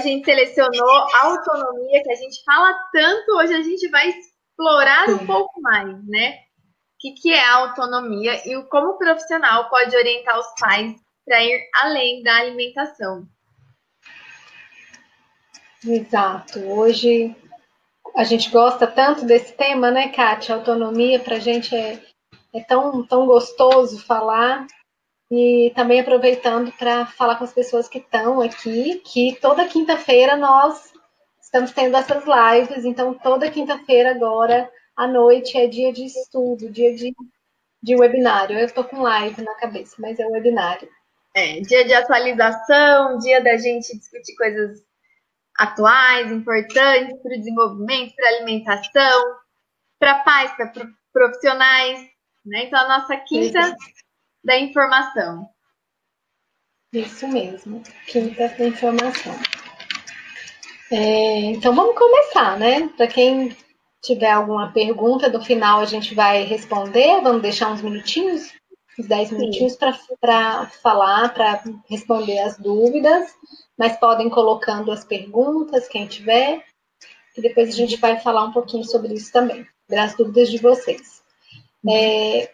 a 0.00 0.02
gente 0.02 0.24
selecionou 0.24 0.90
autonomia, 1.22 2.02
que 2.02 2.10
a 2.10 2.16
gente 2.16 2.42
fala 2.42 2.72
tanto, 2.92 3.36
hoje 3.36 3.54
a 3.54 3.62
gente 3.62 3.88
vai 3.88 4.08
explorar 4.08 5.08
um 5.10 5.26
pouco 5.26 5.60
mais, 5.60 5.88
né? 6.08 6.32
O 6.32 7.00
que, 7.00 7.12
que 7.12 7.32
é 7.32 7.48
autonomia 7.48 8.34
e 8.46 8.62
como 8.64 8.90
o 8.90 8.98
profissional 8.98 9.68
pode 9.68 9.94
orientar 9.96 10.38
os 10.38 10.46
pais 10.58 10.94
para 11.24 11.42
ir 11.42 11.60
além 11.82 12.22
da 12.22 12.36
alimentação. 12.36 13.26
Exato. 15.86 16.58
Hoje 16.60 17.34
a 18.16 18.24
gente 18.24 18.50
gosta 18.50 18.86
tanto 18.86 19.24
desse 19.24 19.52
tema, 19.52 19.90
né, 19.90 20.08
Kátia? 20.08 20.54
Autonomia 20.54 21.20
para 21.20 21.36
a 21.36 21.40
gente 21.40 21.74
é, 21.74 22.02
é 22.54 22.60
tão, 22.62 23.06
tão 23.06 23.26
gostoso 23.26 24.02
falar. 24.04 24.66
E 25.30 25.72
também 25.76 26.00
aproveitando 26.00 26.72
para 26.72 27.06
falar 27.06 27.36
com 27.36 27.44
as 27.44 27.52
pessoas 27.52 27.88
que 27.88 27.98
estão 27.98 28.40
aqui, 28.40 29.00
que 29.04 29.38
toda 29.40 29.68
quinta-feira 29.68 30.36
nós 30.36 30.92
estamos 31.40 31.72
tendo 31.72 31.96
essas 31.96 32.24
lives, 32.24 32.84
então 32.84 33.14
toda 33.14 33.50
quinta-feira 33.50 34.10
agora 34.10 34.70
à 34.96 35.06
noite 35.06 35.56
é 35.56 35.66
dia 35.66 35.92
de 35.92 36.04
estudo, 36.04 36.70
dia 36.70 36.94
de, 36.94 37.14
de 37.82 37.96
webinário. 37.96 38.58
Eu 38.58 38.66
estou 38.66 38.84
com 38.84 39.02
live 39.02 39.42
na 39.42 39.54
cabeça, 39.54 39.96
mas 39.98 40.18
é 40.18 40.26
webinário. 40.26 40.88
É, 41.34 41.60
dia 41.60 41.84
de 41.84 41.94
atualização, 41.94 43.18
dia 43.18 43.42
da 43.42 43.56
gente 43.56 43.96
discutir 43.96 44.34
coisas 44.34 44.80
atuais, 45.56 46.32
importantes 46.32 47.20
para 47.22 47.34
o 47.34 47.38
desenvolvimento, 47.38 48.14
para 48.16 48.26
a 48.26 48.32
alimentação, 48.32 49.36
para 49.98 50.20
pais, 50.20 50.52
para 50.56 50.72
profissionais, 51.12 52.00
né? 52.44 52.64
Então, 52.64 52.80
a 52.80 52.88
nossa 52.98 53.16
quinta. 53.16 53.76
Da 54.44 54.58
informação. 54.58 55.48
Isso 56.92 57.28
mesmo, 57.28 57.82
quinta 58.06 58.48
da 58.48 58.66
informação. 58.66 59.34
É, 60.90 61.40
então, 61.52 61.74
vamos 61.74 61.96
começar, 61.96 62.58
né? 62.58 62.88
Para 62.96 63.06
quem 63.06 63.56
tiver 64.02 64.30
alguma 64.30 64.72
pergunta, 64.72 65.28
no 65.28 65.42
final 65.44 65.80
a 65.80 65.84
gente 65.84 66.14
vai 66.14 66.42
responder, 66.42 67.20
vamos 67.20 67.42
deixar 67.42 67.70
uns 67.70 67.82
minutinhos, 67.82 68.52
uns 68.98 69.06
10 69.06 69.32
minutinhos 69.32 69.76
para 69.76 70.66
falar, 70.82 71.32
para 71.32 71.62
responder 71.88 72.40
as 72.40 72.58
dúvidas 72.58 73.32
mas 73.80 73.96
podem 73.96 74.28
colocando 74.28 74.92
as 74.92 75.06
perguntas, 75.06 75.88
quem 75.88 76.06
tiver, 76.06 76.62
e 77.34 77.40
depois 77.40 77.70
a 77.70 77.72
gente 77.72 77.96
vai 77.96 78.20
falar 78.20 78.44
um 78.44 78.52
pouquinho 78.52 78.84
sobre 78.84 79.14
isso 79.14 79.32
também, 79.32 79.66
as 79.90 80.14
dúvidas 80.14 80.50
de 80.50 80.58
vocês. 80.58 81.22
É, 81.88 82.52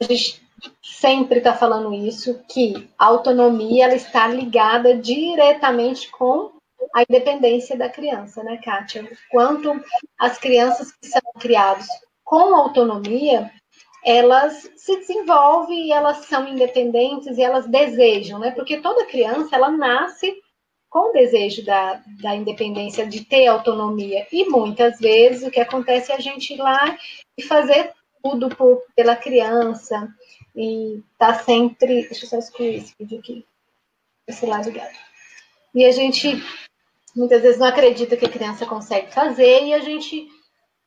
a 0.00 0.04
gente 0.06 0.42
sempre 0.82 1.38
está 1.38 1.54
falando 1.54 1.92
isso, 1.92 2.42
que 2.48 2.88
a 2.98 3.06
autonomia 3.06 3.84
ela 3.84 3.94
está 3.94 4.26
ligada 4.28 4.96
diretamente 4.96 6.10
com 6.10 6.52
a 6.94 7.02
independência 7.02 7.76
da 7.76 7.88
criança, 7.88 8.42
né, 8.42 8.58
Kátia? 8.58 9.08
Quanto 9.30 9.72
as 10.18 10.38
crianças 10.38 10.92
que 10.92 11.08
são 11.08 11.22
criadas 11.38 11.86
com 12.22 12.54
autonomia, 12.54 13.50
elas 14.04 14.70
se 14.76 14.96
desenvolvem 14.98 15.86
e 15.86 15.92
elas 15.92 16.18
são 16.26 16.46
independentes 16.46 17.38
e 17.38 17.42
elas 17.42 17.66
desejam, 17.66 18.38
né? 18.38 18.50
Porque 18.50 18.78
toda 18.78 19.06
criança, 19.06 19.56
ela 19.56 19.70
nasce 19.70 20.34
com 20.90 21.10
o 21.10 21.12
desejo 21.12 21.64
da, 21.64 22.00
da 22.22 22.36
independência, 22.36 23.04
de 23.04 23.24
ter 23.24 23.48
autonomia. 23.48 24.26
E 24.30 24.44
muitas 24.44 24.98
vezes 25.00 25.42
o 25.42 25.50
que 25.50 25.58
acontece 25.58 26.12
é 26.12 26.14
a 26.14 26.20
gente 26.20 26.54
ir 26.54 26.58
lá 26.58 26.96
e 27.36 27.42
fazer 27.42 27.92
tudo 28.22 28.48
por, 28.50 28.80
pela 28.94 29.16
criança 29.16 30.08
e 30.54 31.02
tá 31.18 31.34
sempre. 31.34 32.02
Deixa 32.02 32.24
eu 32.24 32.28
só 32.28 32.38
excluir 32.38 32.76
esse 32.76 32.94
vídeo 32.98 33.18
aqui. 33.18 33.46
Esse 34.26 34.46
lado 34.46 34.70
ligado. 34.70 34.96
E 35.74 35.84
a 35.84 35.92
gente 35.92 36.42
muitas 37.14 37.42
vezes 37.42 37.58
não 37.58 37.66
acredita 37.66 38.16
que 38.16 38.26
a 38.26 38.30
criança 38.30 38.66
consegue 38.66 39.12
fazer 39.12 39.64
e 39.64 39.74
a 39.74 39.80
gente 39.80 40.28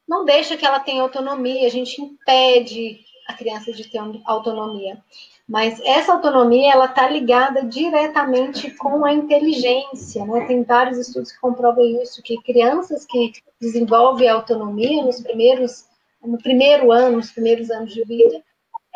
não 0.07 0.25
deixa 0.25 0.57
que 0.57 0.65
ela 0.65 0.79
tenha 0.79 1.01
autonomia, 1.01 1.67
a 1.67 1.71
gente 1.71 2.01
impede 2.01 2.99
a 3.27 3.33
criança 3.33 3.71
de 3.73 3.89
ter 3.89 3.99
autonomia. 4.25 5.01
Mas 5.47 5.79
essa 5.81 6.13
autonomia 6.13 6.73
ela 6.73 6.85
está 6.85 7.09
ligada 7.09 7.63
diretamente 7.63 8.71
com 8.71 9.05
a 9.05 9.13
inteligência, 9.13 10.25
né? 10.25 10.45
Tem 10.45 10.63
vários 10.63 10.97
estudos 10.97 11.31
que 11.31 11.39
comprovam 11.39 11.85
isso, 12.01 12.21
que 12.21 12.41
crianças 12.41 13.05
que 13.05 13.31
desenvolvem 13.59 14.27
autonomia 14.27 15.03
nos 15.03 15.21
primeiros, 15.21 15.85
no 16.21 16.37
primeiro 16.37 16.91
ano, 16.91 17.17
nos 17.17 17.31
primeiros 17.31 17.69
anos 17.71 17.93
de 17.93 18.03
vida, 18.03 18.43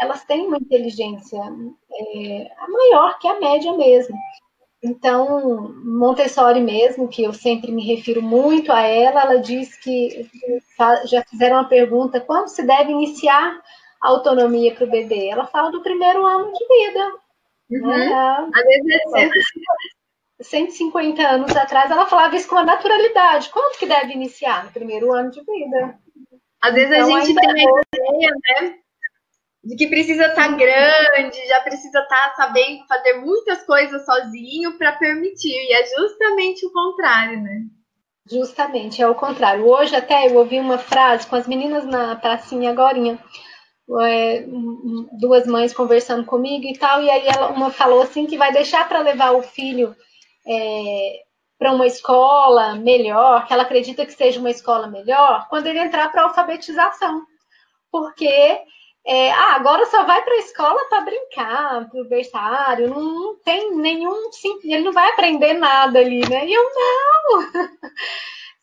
elas 0.02 0.26
têm 0.26 0.48
uma 0.48 0.58
inteligência 0.58 1.38
é, 1.38 2.52
maior 2.68 3.20
que 3.20 3.28
a 3.28 3.40
média 3.40 3.72
mesmo. 3.78 4.18
Então, 4.84 5.72
Montessori 5.86 6.60
mesmo, 6.60 7.08
que 7.08 7.22
eu 7.22 7.32
sempre 7.32 7.72
me 7.72 7.86
refiro 7.86 8.20
muito 8.20 8.72
a 8.72 8.82
ela, 8.82 9.22
ela 9.22 9.36
diz 9.38 9.78
que 9.78 10.28
já 11.06 11.24
fizeram 11.30 11.58
uma 11.58 11.70
pergunta, 11.70 12.20
quando 12.20 12.48
se 12.48 12.64
deve 12.64 12.92
iniciar 12.92 13.62
autonomia 14.02 14.74
para 14.74 14.86
o 14.86 14.90
bebê? 14.90 15.28
Ela 15.28 15.46
fala 15.46 15.72
do 15.72 15.84
primeiro 15.84 16.26
ano 16.26 16.52
de 16.52 16.68
vida. 16.68 17.14
Uhum. 17.70 17.88
Né? 17.88 18.50
Às 18.56 18.64
vezes 18.64 19.40
é 20.40 20.44
150 20.44 21.22
anos 21.22 21.56
atrás, 21.56 21.92
ela 21.92 22.08
falava 22.08 22.36
isso 22.36 22.48
com 22.48 22.56
uma 22.56 22.64
naturalidade. 22.64 23.52
Quando 23.52 23.78
que 23.78 23.86
deve 23.86 24.14
iniciar? 24.14 24.66
No 24.66 24.72
primeiro 24.72 25.14
ano 25.14 25.30
de 25.30 25.42
vida. 25.46 26.00
Às 26.60 26.74
vezes 26.74 26.92
então, 26.92 27.16
a 27.16 27.22
gente 27.22 27.40
tem 27.40 27.50
a 27.50 27.54
ideia, 27.54 28.32
né? 28.32 28.82
De 29.64 29.76
que 29.76 29.88
precisa 29.88 30.28
estar 30.28 30.50
tá 30.50 30.56
grande, 30.56 31.48
já 31.48 31.62
precisa 31.62 32.00
estar 32.00 32.30
tá 32.30 32.34
sabendo 32.36 32.86
fazer 32.88 33.14
muitas 33.14 33.64
coisas 33.64 34.04
sozinho 34.06 34.78
para 34.78 34.94
permitir. 34.94 35.54
E 35.54 35.74
é 35.74 35.86
justamente 35.86 36.66
o 36.66 36.72
contrário, 36.72 37.42
né? 37.42 37.62
Justamente, 38.30 39.02
é 39.02 39.08
o 39.08 39.16
contrário. 39.16 39.68
Hoje 39.68 39.96
até 39.96 40.28
eu 40.28 40.38
ouvi 40.38 40.60
uma 40.60 40.78
frase 40.78 41.28
com 41.28 41.36
as 41.36 41.48
meninas 41.48 41.86
na 41.86 42.16
pracinha 42.16 42.72
agora 42.72 42.98
é, 44.00 44.46
duas 45.20 45.46
mães 45.46 45.74
conversando 45.74 46.26
comigo 46.26 46.66
e 46.66 46.78
tal, 46.78 47.02
e 47.02 47.10
aí 47.10 47.28
ela, 47.28 47.50
uma 47.50 47.70
falou 47.70 48.02
assim 48.02 48.26
que 48.26 48.38
vai 48.38 48.52
deixar 48.52 48.88
para 48.88 49.00
levar 49.00 49.32
o 49.32 49.42
filho 49.42 49.96
é, 50.48 51.24
para 51.58 51.74
uma 51.74 51.86
escola 51.86 52.76
melhor, 52.76 53.46
que 53.46 53.54
ela 53.54 53.64
acredita 53.64 54.06
que 54.06 54.14
seja 54.14 54.40
uma 54.40 54.50
escola 54.50 54.88
melhor, 54.88 55.48
quando 55.50 55.68
ele 55.68 55.80
entrar 55.80 56.12
para 56.12 56.24
alfabetização. 56.24 57.24
Porque 57.92 58.62
é, 59.06 59.32
ah, 59.32 59.56
agora 59.56 59.86
só 59.88 60.04
vai 60.04 60.22
para 60.24 60.36
a 60.36 60.40
escola 60.40 60.86
para 60.86 61.02
brincar, 61.02 61.90
para 61.90 62.02
o 62.02 62.08
berçário, 62.08 62.90
não, 62.90 63.02
não, 63.02 63.36
tem 63.40 63.76
nenhum. 63.76 64.32
Sim, 64.32 64.60
ele 64.64 64.84
não 64.84 64.92
vai 64.92 65.10
aprender 65.10 65.54
nada 65.54 66.00
ali, 66.00 66.22
né? 66.30 66.46
E 66.48 66.54
eu 66.54 66.64
não! 66.64 67.42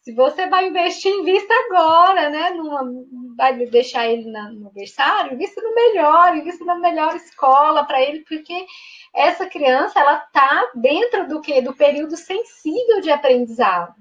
Se 0.02 0.14
você 0.14 0.46
vai 0.46 0.68
investir, 0.68 1.12
invista 1.12 1.52
agora, 1.66 2.30
né? 2.30 2.50
Numa, 2.50 2.82
vai 3.36 3.54
deixar 3.66 4.08
ele 4.08 4.30
na, 4.30 4.50
no 4.50 4.70
berçário, 4.72 5.34
invista 5.34 5.60
no 5.60 5.74
melhor, 5.74 6.36
invista 6.36 6.64
na 6.64 6.76
melhor 6.76 7.14
escola 7.16 7.84
para 7.84 8.00
ele, 8.00 8.20
porque 8.20 8.64
essa 9.14 9.44
criança 9.46 10.00
ela 10.00 10.24
está 10.24 10.70
dentro 10.74 11.28
do 11.28 11.40
que 11.40 11.60
do 11.60 11.74
período 11.74 12.16
sensível 12.16 13.00
de 13.00 13.10
aprendizado. 13.10 13.94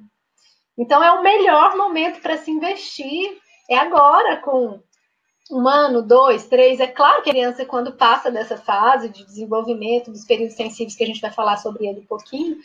Então 0.77 1.03
é 1.03 1.11
o 1.11 1.23
melhor 1.23 1.75
momento 1.75 2.21
para 2.21 2.37
se 2.37 2.51
investir 2.51 3.37
é 3.69 3.77
agora 3.77 4.37
com 4.37 4.81
um 5.51 5.67
ano, 5.67 6.01
dois, 6.01 6.47
três. 6.47 6.79
É 6.79 6.87
claro 6.87 7.21
que 7.21 7.29
a 7.29 7.33
criança, 7.33 7.65
quando 7.65 7.93
passa 7.93 8.29
dessa 8.29 8.57
fase 8.57 9.09
de 9.09 9.25
desenvolvimento, 9.25 10.11
dos 10.11 10.25
períodos 10.25 10.55
sensíveis, 10.55 10.95
que 10.95 11.03
a 11.03 11.07
gente 11.07 11.21
vai 11.21 11.31
falar 11.31 11.57
sobre 11.57 11.87
ele 11.87 12.01
um 12.01 12.05
pouquinho, 12.05 12.57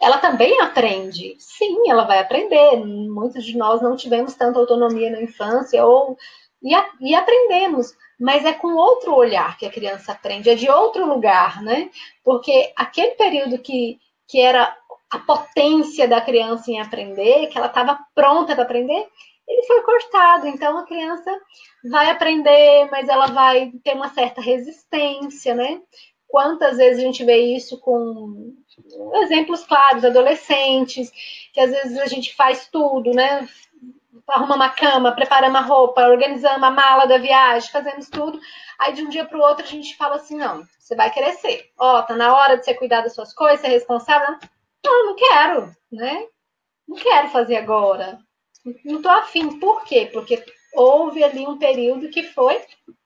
ela 0.00 0.18
também 0.18 0.60
aprende. 0.60 1.36
Sim, 1.38 1.88
ela 1.88 2.04
vai 2.04 2.18
aprender. 2.18 2.76
Muitos 2.84 3.44
de 3.44 3.56
nós 3.56 3.80
não 3.80 3.96
tivemos 3.96 4.34
tanta 4.34 4.58
autonomia 4.58 5.10
na 5.10 5.22
infância 5.22 5.84
ou 5.84 6.16
e, 6.62 6.74
a, 6.74 6.88
e 7.00 7.14
aprendemos, 7.14 7.92
mas 8.18 8.44
é 8.44 8.52
com 8.52 8.74
outro 8.74 9.14
olhar 9.14 9.58
que 9.58 9.66
a 9.66 9.70
criança 9.70 10.12
aprende, 10.12 10.48
é 10.48 10.54
de 10.54 10.68
outro 10.70 11.06
lugar, 11.06 11.62
né? 11.62 11.90
Porque 12.24 12.72
aquele 12.74 13.12
período 13.12 13.58
que, 13.58 13.98
que 14.26 14.40
era 14.40 14.74
a 15.10 15.18
potência 15.18 16.08
da 16.08 16.20
criança 16.20 16.70
em 16.70 16.80
aprender, 16.80 17.48
que 17.48 17.58
ela 17.58 17.66
estava 17.66 17.98
pronta 18.14 18.54
para 18.54 18.64
aprender, 18.64 19.06
ele 19.46 19.62
foi 19.66 19.82
cortado. 19.82 20.46
Então 20.46 20.78
a 20.78 20.86
criança 20.86 21.30
vai 21.90 22.10
aprender, 22.10 22.88
mas 22.90 23.08
ela 23.08 23.26
vai 23.26 23.72
ter 23.82 23.94
uma 23.94 24.08
certa 24.08 24.40
resistência, 24.40 25.54
né? 25.54 25.80
Quantas 26.26 26.78
vezes 26.78 26.98
a 26.98 27.06
gente 27.06 27.24
vê 27.24 27.36
isso 27.36 27.78
com 27.78 28.54
exemplos 29.22 29.64
claros, 29.64 30.04
adolescentes, 30.04 31.12
que 31.52 31.60
às 31.60 31.70
vezes 31.70 31.98
a 31.98 32.06
gente 32.06 32.34
faz 32.34 32.68
tudo, 32.68 33.12
né? 33.12 33.48
Arruma 34.26 34.56
uma 34.56 34.70
cama, 34.70 35.12
prepara 35.12 35.48
uma 35.48 35.60
roupa, 35.60 36.08
organizamos 36.08 36.58
uma 36.58 36.70
mala 36.70 37.06
da 37.06 37.18
viagem, 37.18 37.70
fazemos 37.70 38.08
tudo. 38.08 38.40
Aí 38.78 38.92
de 38.94 39.02
um 39.02 39.08
dia 39.08 39.24
para 39.24 39.38
o 39.38 39.42
outro 39.42 39.64
a 39.64 39.68
gente 39.68 39.96
fala 39.96 40.16
assim: 40.16 40.36
não, 40.36 40.64
você 40.78 40.96
vai 40.96 41.12
crescer. 41.12 41.70
Ó, 41.78 42.02
tá 42.02 42.16
na 42.16 42.34
hora 42.34 42.56
de 42.56 42.64
você 42.64 42.74
cuidar 42.74 43.02
das 43.02 43.14
suas 43.14 43.32
coisas, 43.32 43.60
ser 43.60 43.68
responsável. 43.68 44.36
Não, 44.84 45.06
não 45.06 45.14
quero, 45.14 45.74
né? 45.92 46.26
Não 46.88 46.96
quero 46.96 47.28
fazer 47.28 47.56
agora. 47.56 48.18
Não 48.84 49.02
tô 49.02 49.08
afim. 49.08 49.58
Por 49.58 49.84
quê? 49.84 50.08
Porque 50.12 50.42
houve 50.72 51.22
ali 51.22 51.46
um 51.46 51.58
período 51.58 52.08
que 52.08 52.22
foi 52.22 52.60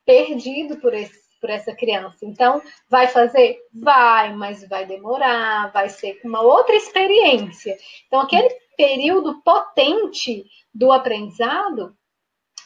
perdido 0.04 0.76
por 0.76 0.94
esse 0.94 1.28
por 1.40 1.50
essa 1.50 1.74
criança. 1.74 2.18
Então, 2.22 2.60
vai 2.88 3.06
fazer? 3.06 3.58
Vai, 3.72 4.34
mas 4.34 4.66
vai 4.68 4.86
demorar, 4.86 5.72
vai 5.72 5.88
ser 5.88 6.20
uma 6.24 6.40
outra 6.40 6.74
experiência. 6.74 7.76
Então, 8.06 8.20
aquele 8.20 8.48
período 8.76 9.40
potente 9.42 10.44
do 10.74 10.92
aprendizado, 10.92 11.96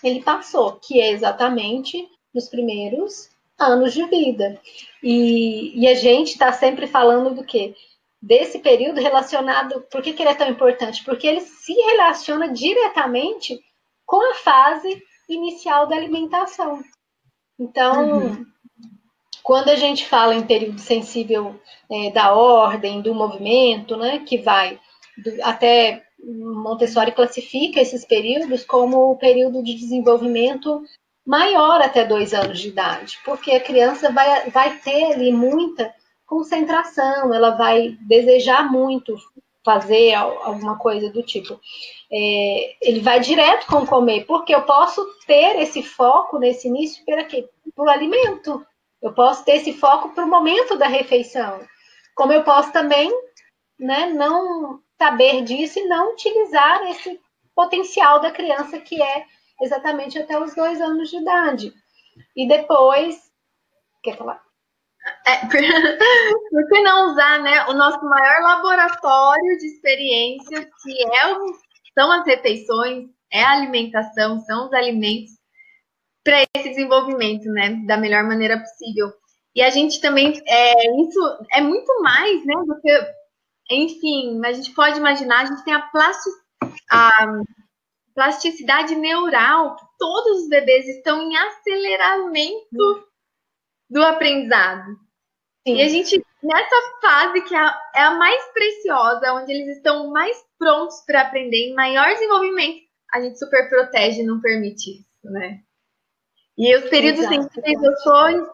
ele 0.02 0.22
passou, 0.22 0.78
que 0.80 1.00
é 1.00 1.10
exatamente 1.10 2.08
nos 2.34 2.48
primeiros 2.48 3.30
anos 3.58 3.92
de 3.92 4.04
vida. 4.06 4.60
E, 5.02 5.78
e 5.80 5.86
a 5.86 5.94
gente 5.94 6.32
está 6.32 6.52
sempre 6.52 6.86
falando 6.86 7.34
do 7.34 7.44
quê? 7.44 7.74
Desse 8.22 8.60
período 8.60 9.00
relacionado. 9.00 9.82
Por 9.90 10.00
que, 10.00 10.12
que 10.12 10.22
ele 10.22 10.30
é 10.30 10.34
tão 10.34 10.48
importante? 10.48 11.04
Porque 11.04 11.26
ele 11.26 11.40
se 11.40 11.72
relaciona 11.72 12.52
diretamente 12.52 13.58
com 14.06 14.30
a 14.30 14.34
fase 14.34 15.02
inicial 15.28 15.86
da 15.86 15.96
alimentação. 15.96 16.82
Então, 17.58 18.18
uhum. 18.18 18.46
quando 19.42 19.70
a 19.70 19.76
gente 19.76 20.06
fala 20.06 20.34
em 20.34 20.46
período 20.46 20.78
sensível 20.78 21.60
é, 21.90 22.10
da 22.10 22.34
ordem, 22.34 23.00
do 23.00 23.14
movimento, 23.14 23.96
né, 23.96 24.20
que 24.20 24.38
vai 24.38 24.78
do, 25.16 25.42
até 25.42 26.04
Montessori 26.22 27.12
classifica 27.12 27.80
esses 27.80 28.04
períodos 28.04 28.64
como 28.64 29.10
o 29.10 29.16
período 29.16 29.62
de 29.62 29.74
desenvolvimento 29.74 30.82
maior 31.26 31.80
até 31.80 32.04
dois 32.04 32.32
anos 32.32 32.60
de 32.60 32.68
idade, 32.68 33.18
porque 33.24 33.52
a 33.52 33.60
criança 33.60 34.10
vai, 34.10 34.50
vai 34.50 34.78
ter 34.78 35.12
ali 35.12 35.32
muita 35.32 35.92
concentração, 36.32 37.34
ela 37.34 37.50
vai 37.50 37.98
desejar 38.00 38.72
muito 38.72 39.14
fazer 39.62 40.14
alguma 40.14 40.78
coisa 40.78 41.10
do 41.10 41.22
tipo. 41.22 41.60
É, 42.10 42.76
ele 42.80 43.00
vai 43.00 43.20
direto 43.20 43.66
com 43.66 43.86
comer, 43.86 44.24
porque 44.24 44.54
eu 44.54 44.62
posso 44.62 45.06
ter 45.26 45.60
esse 45.60 45.82
foco 45.82 46.38
nesse 46.38 46.68
início? 46.68 47.04
Para 47.04 47.28
o 47.84 47.90
alimento. 47.90 48.66
Eu 49.02 49.12
posso 49.12 49.44
ter 49.44 49.56
esse 49.56 49.74
foco 49.74 50.14
para 50.14 50.24
o 50.24 50.28
momento 50.28 50.78
da 50.78 50.86
refeição. 50.86 51.60
Como 52.14 52.32
eu 52.32 52.42
posso 52.44 52.72
também 52.72 53.12
né, 53.78 54.06
não 54.06 54.80
saber 54.96 55.44
disso 55.44 55.80
e 55.80 55.86
não 55.86 56.14
utilizar 56.14 56.82
esse 56.90 57.20
potencial 57.54 58.20
da 58.20 58.30
criança 58.30 58.78
que 58.80 59.02
é 59.02 59.26
exatamente 59.60 60.18
até 60.18 60.40
os 60.40 60.54
dois 60.54 60.80
anos 60.80 61.10
de 61.10 61.18
idade. 61.18 61.74
E 62.34 62.48
depois. 62.48 63.30
Quer 64.02 64.16
falar? 64.16 64.41
É, 65.26 65.36
por 65.48 66.68
que 66.68 66.80
não 66.82 67.10
usar 67.10 67.40
né, 67.42 67.66
o 67.66 67.72
nosso 67.72 68.04
maior 68.04 68.42
laboratório 68.42 69.58
de 69.58 69.66
experiência, 69.66 70.64
que 70.64 71.16
é 71.16 71.36
o, 71.36 71.46
são 71.98 72.12
as 72.12 72.26
refeições, 72.26 73.08
é 73.32 73.42
a 73.42 73.52
alimentação, 73.52 74.40
são 74.40 74.66
os 74.66 74.72
alimentos, 74.72 75.32
para 76.24 76.44
esse 76.56 76.68
desenvolvimento 76.70 77.46
né, 77.46 77.82
da 77.86 77.96
melhor 77.96 78.24
maneira 78.24 78.58
possível. 78.58 79.12
E 79.54 79.62
a 79.62 79.70
gente 79.70 80.00
também, 80.00 80.40
é, 80.46 81.02
isso 81.02 81.38
é 81.52 81.60
muito 81.60 82.00
mais 82.00 82.44
né, 82.46 82.54
do 82.64 82.80
que, 82.80 83.14
enfim, 83.70 84.40
a 84.44 84.52
gente 84.52 84.72
pode 84.72 84.98
imaginar, 84.98 85.42
a 85.42 85.46
gente 85.46 85.64
tem 85.64 85.74
a, 85.74 85.80
plastic, 85.80 86.32
a 86.90 87.26
plasticidade 88.14 88.94
neural, 88.94 89.76
todos 89.98 90.42
os 90.42 90.48
bebês 90.48 90.86
estão 90.86 91.22
em 91.22 91.36
aceleramento 91.36 93.11
do 93.92 94.02
aprendizado. 94.02 94.98
Sim. 95.66 95.76
E 95.76 95.82
a 95.82 95.88
gente, 95.88 96.24
nessa 96.42 97.00
fase 97.00 97.42
que 97.42 97.54
é 97.54 97.58
a, 97.58 97.80
é 97.94 98.10
mais 98.10 98.42
preciosa, 98.52 99.34
onde 99.34 99.52
eles 99.52 99.76
estão 99.76 100.10
mais 100.10 100.36
prontos 100.58 101.04
para 101.06 101.22
aprender, 101.22 101.68
em 101.68 101.74
maior 101.74 102.08
desenvolvimento, 102.14 102.80
a 103.12 103.20
gente 103.20 103.38
super 103.38 103.68
protege 103.68 104.22
e 104.22 104.26
não 104.26 104.40
permite 104.40 104.90
isso, 104.90 105.30
né? 105.30 105.60
E 106.56 106.74
os 106.76 106.88
períodos 106.88 107.26
sensíveis, 107.26 107.82
eu 107.82 107.96
sou 107.98 108.12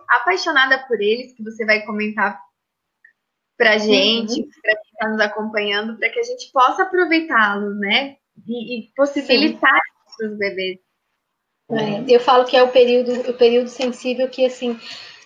apaixonada 0.09 0.79
por 0.87 1.01
eles, 1.01 1.33
que 1.35 1.43
você 1.43 1.65
vai 1.65 1.85
comentar 1.85 2.41
pra 3.57 3.79
gente, 3.79 4.41
uhum. 4.41 4.49
para 4.63 4.77
quem 4.77 4.93
está 4.93 5.09
nos 5.09 5.21
acompanhando, 5.21 5.99
para 5.99 6.09
que 6.11 6.19
a 6.19 6.23
gente 6.23 6.51
possa 6.53 6.83
aproveitá-los, 6.83 7.79
né? 7.81 8.17
E, 8.47 8.79
e 8.79 8.93
possibilitar 8.95 9.81
para 10.17 10.29
os 10.29 10.39
bebês. 10.39 10.79
É, 11.71 12.15
eu 12.15 12.21
falo 12.21 12.45
que 12.45 12.57
é 12.57 12.63
o 12.63 12.71
período, 12.71 13.31
o 13.31 13.35
período 13.35 13.69
sensível 13.69 14.29
que, 14.29 14.47
assim, 14.47 14.79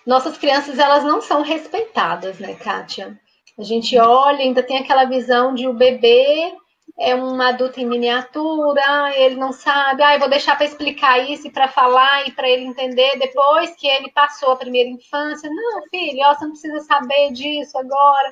nossas 0.05 0.37
crianças 0.37 0.79
elas 0.79 1.03
não 1.03 1.21
são 1.21 1.41
respeitadas, 1.41 2.39
né, 2.39 2.55
Kátia? 2.55 3.19
A 3.57 3.63
gente 3.63 3.97
olha, 3.97 4.39
ainda 4.39 4.63
tem 4.63 4.77
aquela 4.77 5.05
visão 5.05 5.53
de 5.53 5.67
o 5.67 5.73
bebê 5.73 6.53
é 6.99 7.15
um 7.15 7.41
adulto 7.41 7.79
em 7.79 7.85
miniatura, 7.85 9.15
ele 9.15 9.35
não 9.35 9.51
sabe, 9.51 10.03
ah, 10.03 10.13
eu 10.13 10.19
vou 10.19 10.29
deixar 10.29 10.55
para 10.55 10.65
explicar 10.65 11.17
isso 11.19 11.47
e 11.47 11.51
para 11.51 11.67
falar 11.67 12.27
e 12.27 12.31
para 12.31 12.47
ele 12.47 12.65
entender 12.65 13.17
depois 13.17 13.75
que 13.75 13.87
ele 13.87 14.11
passou 14.11 14.51
a 14.51 14.57
primeira 14.57 14.89
infância. 14.89 15.49
Não, 15.49 15.83
filho, 15.89 16.19
ó, 16.23 16.35
você 16.35 16.45
não 16.45 16.51
precisa 16.51 16.79
saber 16.81 17.31
disso 17.31 17.77
agora. 17.77 18.31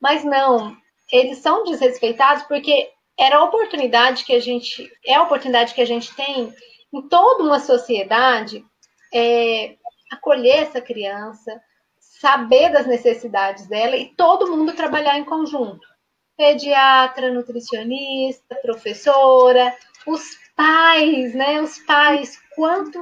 Mas 0.00 0.24
não, 0.24 0.76
eles 1.10 1.38
são 1.38 1.64
desrespeitados 1.64 2.42
porque 2.44 2.90
era 3.18 3.36
a 3.36 3.44
oportunidade 3.44 4.24
que 4.24 4.34
a 4.34 4.40
gente, 4.40 4.90
é 5.06 5.14
a 5.14 5.22
oportunidade 5.22 5.74
que 5.74 5.80
a 5.80 5.86
gente 5.86 6.14
tem 6.14 6.52
em 6.92 7.08
toda 7.08 7.44
uma 7.44 7.60
sociedade 7.60 8.64
é, 9.12 9.76
acolher 10.10 10.62
essa 10.62 10.80
criança, 10.80 11.60
saber 11.98 12.70
das 12.70 12.86
necessidades 12.86 13.66
dela 13.66 13.96
e 13.96 14.14
todo 14.14 14.50
mundo 14.50 14.74
trabalhar 14.74 15.18
em 15.18 15.24
conjunto. 15.24 15.86
Pediatra, 16.36 17.32
nutricionista, 17.32 18.56
professora, 18.56 19.74
os 20.06 20.36
pais, 20.56 21.34
né? 21.34 21.60
Os 21.60 21.78
pais, 21.78 22.40
quanto 22.54 23.00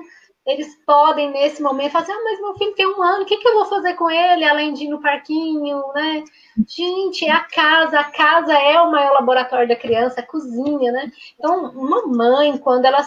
eles 0.49 0.75
podem, 0.87 1.31
nesse 1.31 1.63
momento, 1.63 1.93
fazer, 1.93 2.11
ah, 2.11 2.25
mas 2.25 2.41
meu 2.41 2.55
filho 2.55 2.75
tem 2.75 2.87
um 2.87 3.03
ano, 3.03 3.23
o 3.23 3.27
que, 3.27 3.37
que 3.37 3.47
eu 3.47 3.53
vou 3.53 3.67
fazer 3.67 3.95
com 3.95 4.11
ele, 4.11 4.45
além 4.45 4.73
de 4.73 4.85
ir 4.85 4.89
no 4.89 5.01
parquinho, 5.01 5.93
né? 5.95 6.25
Gente, 6.67 7.27
é 7.27 7.31
a 7.31 7.41
casa, 7.41 8.01
a 8.01 8.05
casa 8.05 8.55
é 8.55 8.81
o 8.81 8.91
maior 8.91 9.13
laboratório 9.13 9.69
da 9.69 9.77
criança, 9.77 10.21
a 10.21 10.27
cozinha, 10.27 10.91
né? 10.91 11.13
Então, 11.39 11.71
uma 11.73 12.07
mãe, 12.07 12.57
quando 12.57 12.87
ela 12.87 13.05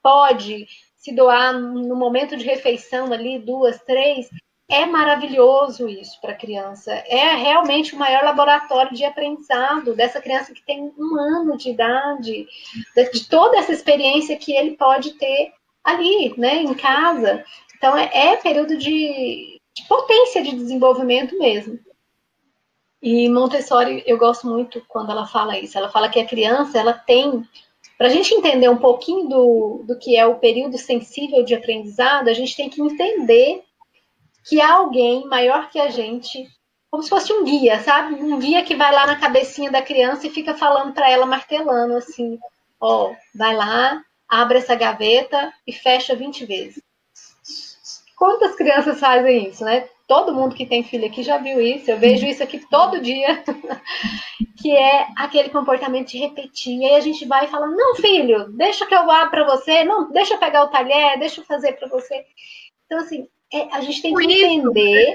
pode 0.00 0.68
se 1.06 1.14
doar 1.14 1.52
no 1.52 1.94
momento 1.94 2.36
de 2.36 2.44
refeição 2.44 3.12
ali, 3.12 3.38
duas, 3.38 3.80
três, 3.82 4.28
é 4.68 4.84
maravilhoso 4.84 5.88
isso 5.88 6.20
para 6.20 6.32
a 6.32 6.36
criança. 6.36 6.92
É 7.06 7.36
realmente 7.36 7.94
o 7.94 7.98
maior 7.98 8.24
laboratório 8.24 8.92
de 8.92 9.04
aprendizado 9.04 9.94
dessa 9.94 10.20
criança 10.20 10.52
que 10.52 10.66
tem 10.66 10.92
um 10.98 11.16
ano 11.16 11.56
de 11.56 11.70
idade, 11.70 12.48
de 13.12 13.28
toda 13.28 13.56
essa 13.56 13.72
experiência 13.72 14.36
que 14.36 14.52
ele 14.52 14.72
pode 14.72 15.12
ter 15.12 15.52
ali, 15.84 16.34
né, 16.36 16.56
em 16.56 16.74
casa. 16.74 17.44
Então, 17.76 17.96
é, 17.96 18.10
é 18.12 18.36
período 18.38 18.76
de, 18.76 19.60
de 19.76 19.88
potência 19.88 20.42
de 20.42 20.56
desenvolvimento 20.56 21.38
mesmo. 21.38 21.78
E 23.00 23.28
Montessori, 23.28 24.02
eu 24.04 24.18
gosto 24.18 24.48
muito 24.48 24.82
quando 24.88 25.12
ela 25.12 25.28
fala 25.28 25.56
isso. 25.56 25.78
Ela 25.78 25.88
fala 25.88 26.08
que 26.08 26.18
a 26.18 26.26
criança, 26.26 26.76
ela 26.76 26.92
tem 26.92 27.46
para 27.96 28.08
a 28.08 28.10
gente 28.10 28.34
entender 28.34 28.68
um 28.68 28.76
pouquinho 28.76 29.28
do, 29.28 29.84
do 29.86 29.98
que 29.98 30.16
é 30.16 30.26
o 30.26 30.38
período 30.38 30.76
sensível 30.76 31.42
de 31.44 31.54
aprendizado, 31.54 32.28
a 32.28 32.32
gente 32.32 32.56
tem 32.56 32.68
que 32.68 32.80
entender 32.80 33.62
que 34.44 34.60
há 34.60 34.74
alguém 34.74 35.26
maior 35.26 35.70
que 35.70 35.78
a 35.78 35.88
gente, 35.88 36.46
como 36.90 37.02
se 37.02 37.08
fosse 37.08 37.32
um 37.32 37.42
guia, 37.42 37.80
sabe? 37.80 38.14
Um 38.14 38.38
guia 38.38 38.62
que 38.62 38.76
vai 38.76 38.92
lá 38.92 39.06
na 39.06 39.18
cabecinha 39.18 39.70
da 39.70 39.82
criança 39.82 40.26
e 40.26 40.30
fica 40.30 40.54
falando 40.54 40.92
para 40.92 41.10
ela, 41.10 41.26
martelando 41.26 41.96
assim: 41.96 42.38
ó, 42.80 43.14
vai 43.34 43.56
lá, 43.56 44.02
abre 44.28 44.58
essa 44.58 44.74
gaveta 44.74 45.52
e 45.66 45.72
fecha 45.72 46.14
20 46.14 46.44
vezes. 46.44 46.82
Quantas 48.16 48.54
crianças 48.54 49.00
fazem 49.00 49.48
isso, 49.48 49.64
né? 49.64 49.88
Todo 50.06 50.34
mundo 50.34 50.54
que 50.54 50.66
tem 50.66 50.82
filho 50.82 51.06
aqui 51.06 51.22
já 51.22 51.38
viu 51.38 51.60
isso, 51.60 51.90
eu 51.90 51.98
vejo 51.98 52.26
isso 52.26 52.42
aqui 52.42 52.58
todo 52.70 53.00
dia, 53.00 53.42
que 54.60 54.70
é 54.70 55.06
aquele 55.16 55.50
comportamento 55.50 56.08
de 56.08 56.18
repetir. 56.18 56.78
E 56.78 56.84
aí 56.84 56.94
a 56.94 57.00
gente 57.00 57.24
vai 57.26 57.46
e 57.46 57.48
fala: 57.48 57.66
não, 57.66 57.94
filho, 57.96 58.50
deixa 58.52 58.86
que 58.86 58.94
eu 58.94 59.04
vá 59.06 59.26
para 59.26 59.44
você, 59.44 59.84
não, 59.84 60.10
deixa 60.10 60.34
eu 60.34 60.38
pegar 60.38 60.64
o 60.64 60.68
talher, 60.68 61.18
deixa 61.18 61.40
eu 61.40 61.44
fazer 61.44 61.72
para 61.72 61.88
você. 61.88 62.24
Então, 62.86 62.98
assim, 62.98 63.28
é, 63.52 63.74
a 63.74 63.80
gente 63.80 64.00
tem 64.02 64.14
que 64.14 64.24
entender 64.24 65.14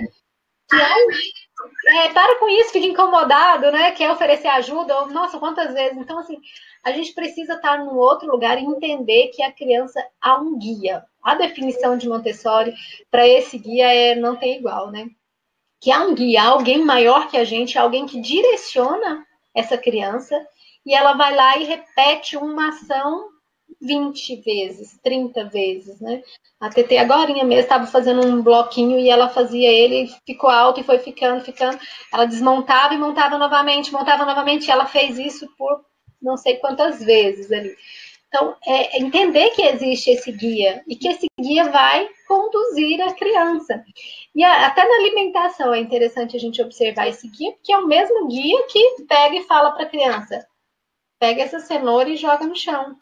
que 0.69 0.75
é, 0.75 2.05
é, 2.05 2.09
para 2.13 2.39
com 2.39 2.49
isso, 2.49 2.71
fica 2.71 2.85
incomodado, 2.85 3.71
né? 3.71 3.91
Quer 3.91 4.11
oferecer 4.11 4.47
ajuda, 4.47 5.01
ou, 5.01 5.07
nossa, 5.07 5.39
quantas 5.39 5.73
vezes. 5.73 5.97
Então, 5.97 6.19
assim, 6.19 6.39
a 6.83 6.91
gente 6.91 7.13
precisa 7.13 7.53
estar 7.53 7.79
num 7.79 7.97
outro 7.97 8.29
lugar 8.29 8.57
e 8.57 8.65
entender 8.65 9.27
que 9.29 9.43
a 9.43 9.51
criança 9.51 10.03
há 10.21 10.37
um 10.37 10.57
guia. 10.57 11.03
A 11.23 11.35
definição 11.35 11.97
de 11.97 12.09
Montessori 12.09 12.73
para 13.09 13.27
esse 13.27 13.57
guia 13.57 13.93
é 13.93 14.15
não 14.15 14.35
tem 14.35 14.57
igual, 14.57 14.91
né? 14.91 15.09
Que 15.79 15.91
há 15.91 16.01
um 16.01 16.13
guia, 16.13 16.43
alguém 16.43 16.83
maior 16.83 17.29
que 17.29 17.37
a 17.37 17.43
gente, 17.43 17.77
alguém 17.77 18.05
que 18.05 18.21
direciona 18.21 19.25
essa 19.53 19.77
criança 19.77 20.35
e 20.85 20.93
ela 20.93 21.13
vai 21.13 21.35
lá 21.35 21.57
e 21.57 21.63
repete 21.63 22.37
uma 22.37 22.69
ação 22.69 23.29
20 23.81 24.41
vezes, 24.41 24.99
30 25.01 25.45
vezes, 25.45 25.99
né? 25.99 26.21
A 26.59 26.69
TT 26.69 26.97
agora 26.97 27.33
mesmo 27.33 27.53
estava 27.53 27.87
fazendo 27.87 28.25
um 28.25 28.41
bloquinho 28.41 28.99
e 28.99 29.09
ela 29.09 29.29
fazia 29.29 29.69
ele, 29.69 30.11
ficou 30.25 30.49
alto 30.49 30.79
e 30.79 30.83
foi 30.83 30.99
ficando, 30.99 31.43
ficando. 31.43 31.79
Ela 32.13 32.25
desmontava 32.25 32.93
e 32.93 32.97
montava 32.97 33.37
novamente, 33.37 33.91
montava 33.91 34.25
novamente. 34.25 34.67
E 34.67 34.71
ela 34.71 34.85
fez 34.85 35.17
isso 35.17 35.47
por 35.57 35.83
não 36.21 36.37
sei 36.37 36.57
quantas 36.57 37.03
vezes 37.03 37.51
ali. 37.51 37.75
Então, 38.33 38.55
é, 38.65 38.97
é 38.97 39.01
entender 39.01 39.49
que 39.49 39.61
existe 39.61 40.09
esse 40.09 40.31
guia 40.31 40.81
e 40.87 40.95
que 40.95 41.09
esse 41.09 41.27
guia 41.37 41.65
vai 41.69 42.07
conduzir 42.25 43.01
a 43.01 43.13
criança. 43.13 43.83
E 44.33 44.41
até 44.41 44.87
na 44.87 44.95
alimentação 44.95 45.73
é 45.73 45.79
interessante 45.79 46.37
a 46.37 46.39
gente 46.39 46.61
observar 46.61 47.09
esse 47.09 47.27
guia, 47.27 47.51
porque 47.51 47.73
é 47.73 47.77
o 47.77 47.87
mesmo 47.87 48.29
guia 48.29 48.63
que 48.67 49.03
pega 49.05 49.35
e 49.35 49.43
fala 49.43 49.71
para 49.71 49.83
a 49.83 49.89
criança: 49.89 50.47
pega 51.19 51.41
essa 51.43 51.59
cenoura 51.59 52.09
e 52.09 52.15
joga 52.15 52.45
no 52.45 52.55
chão. 52.55 52.95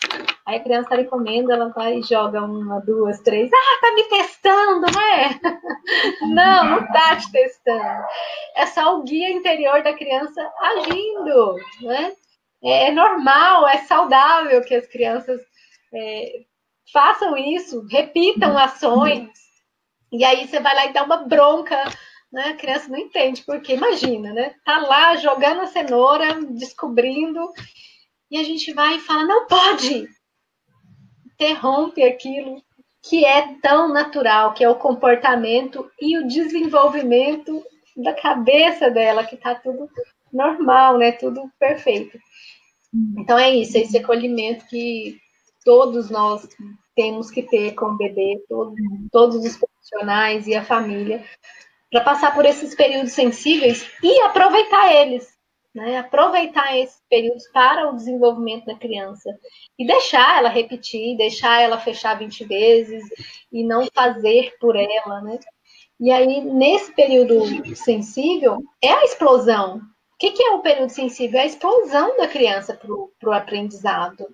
Aí 0.48 0.58
a 0.58 0.64
criança 0.64 0.96
está 0.96 1.10
comendo, 1.12 1.52
ela 1.52 1.70
vai 1.70 2.00
e 2.00 2.02
joga 2.02 2.42
uma, 2.42 2.80
duas, 2.80 3.20
três. 3.20 3.52
Ah, 3.54 3.82
tá 3.82 3.94
me 3.94 4.04
testando, 4.06 4.88
né? 4.88 5.40
não, 6.34 6.66
não 6.72 6.88
tá 6.88 7.18
te 7.18 7.32
testando. 7.32 8.04
É 8.56 8.66
só 8.66 8.98
o 8.98 9.04
guia 9.04 9.30
interior 9.30 9.84
da 9.84 9.94
criança 9.94 10.42
agindo, 10.60 11.56
né? 11.84 12.14
É, 12.64 12.88
é 12.88 12.92
normal, 12.92 13.68
é 13.68 13.80
saudável 13.80 14.62
que 14.64 14.76
as 14.76 14.86
crianças 14.88 15.42
é, 15.94 16.42
façam 16.92 17.38
isso, 17.38 17.86
repitam 17.88 18.58
ações. 18.58 19.30
E 20.12 20.24
aí 20.24 20.48
você 20.48 20.60
vai 20.60 20.76
lá 20.76 20.86
e 20.88 20.94
dá 20.94 21.04
uma 21.04 21.18
bronca 21.18 21.78
né? 22.32 22.50
A 22.50 22.56
criança 22.56 22.90
não 22.90 22.98
entende, 22.98 23.44
porque 23.44 23.74
imagina, 23.74 24.32
né? 24.34 24.56
Tá 24.64 24.80
lá 24.80 25.16
jogando 25.16 25.62
a 25.62 25.68
cenoura, 25.68 26.42
descobrindo, 26.46 27.52
e 28.30 28.38
a 28.38 28.44
gente 28.44 28.72
vai 28.74 28.96
e 28.96 29.00
fala: 29.00 29.26
não 29.26 29.48
pode! 29.48 30.08
Interrompe 31.34 32.04
aquilo 32.04 32.62
que 33.02 33.26
é 33.26 33.56
tão 33.62 33.88
natural, 33.88 34.54
que 34.54 34.64
é 34.64 34.70
o 34.70 34.76
comportamento 34.76 35.90
e 36.00 36.18
o 36.18 36.28
desenvolvimento 36.28 37.64
da 37.96 38.14
cabeça 38.14 38.92
dela, 38.92 39.26
que 39.26 39.38
tá 39.38 39.56
tudo 39.56 39.90
normal, 40.32 40.98
né? 40.98 41.14
Tudo 41.14 41.50
perfeito. 41.58 42.20
Então 43.18 43.38
é 43.38 43.52
isso, 43.52 43.78
é 43.78 43.82
esse 43.82 43.98
acolhimento 43.98 44.66
que 44.66 45.18
todos 45.64 46.10
nós 46.10 46.48
temos 46.96 47.30
que 47.30 47.44
ter 47.44 47.74
com 47.76 47.88
o 47.88 47.98
bebê, 47.98 48.44
todo, 48.48 48.76
todos 49.12 49.46
os 49.46 49.58
profissionais 49.58 50.48
e 50.48 50.56
a 50.56 50.64
família, 50.64 51.24
para 51.92 52.02
passar 52.02 52.34
por 52.34 52.46
esses 52.46 52.76
períodos 52.76 53.14
sensíveis 53.14 53.90
e 54.04 54.22
aproveitar 54.22 54.94
eles 54.94 55.40
né? 55.74 55.98
Aproveitar 55.98 56.78
esses 56.78 57.02
períodos 57.10 57.48
para 57.54 57.90
o 57.90 57.96
desenvolvimento 57.96 58.66
da 58.66 58.76
criança 58.76 59.30
e 59.78 59.86
deixar 59.86 60.40
ela 60.40 60.50
repetir, 60.50 61.18
deixar 61.18 61.62
ela 61.62 61.80
fechar 61.80 62.18
20 62.18 62.46
vezes 62.46 63.04
e 63.52 63.64
não 63.64 63.88
fazer 63.94 64.56
por 64.60 64.76
ela, 64.76 65.22
né? 65.22 65.40
E 66.00 66.12
aí, 66.12 66.42
nesse 66.42 66.94
período 66.94 67.76
sensível, 67.76 68.58
é 68.82 68.92
a 68.92 69.04
explosão. 69.04 69.82
O 70.20 70.28
que, 70.28 70.32
que 70.32 70.44
é 70.44 70.52
o 70.52 70.60
período 70.60 70.90
sensível? 70.90 71.40
É 71.40 71.44
a 71.44 71.46
explosão 71.46 72.18
da 72.18 72.28
criança 72.28 72.74
para 72.74 72.92
o 72.92 73.34
aprendizado, 73.34 74.28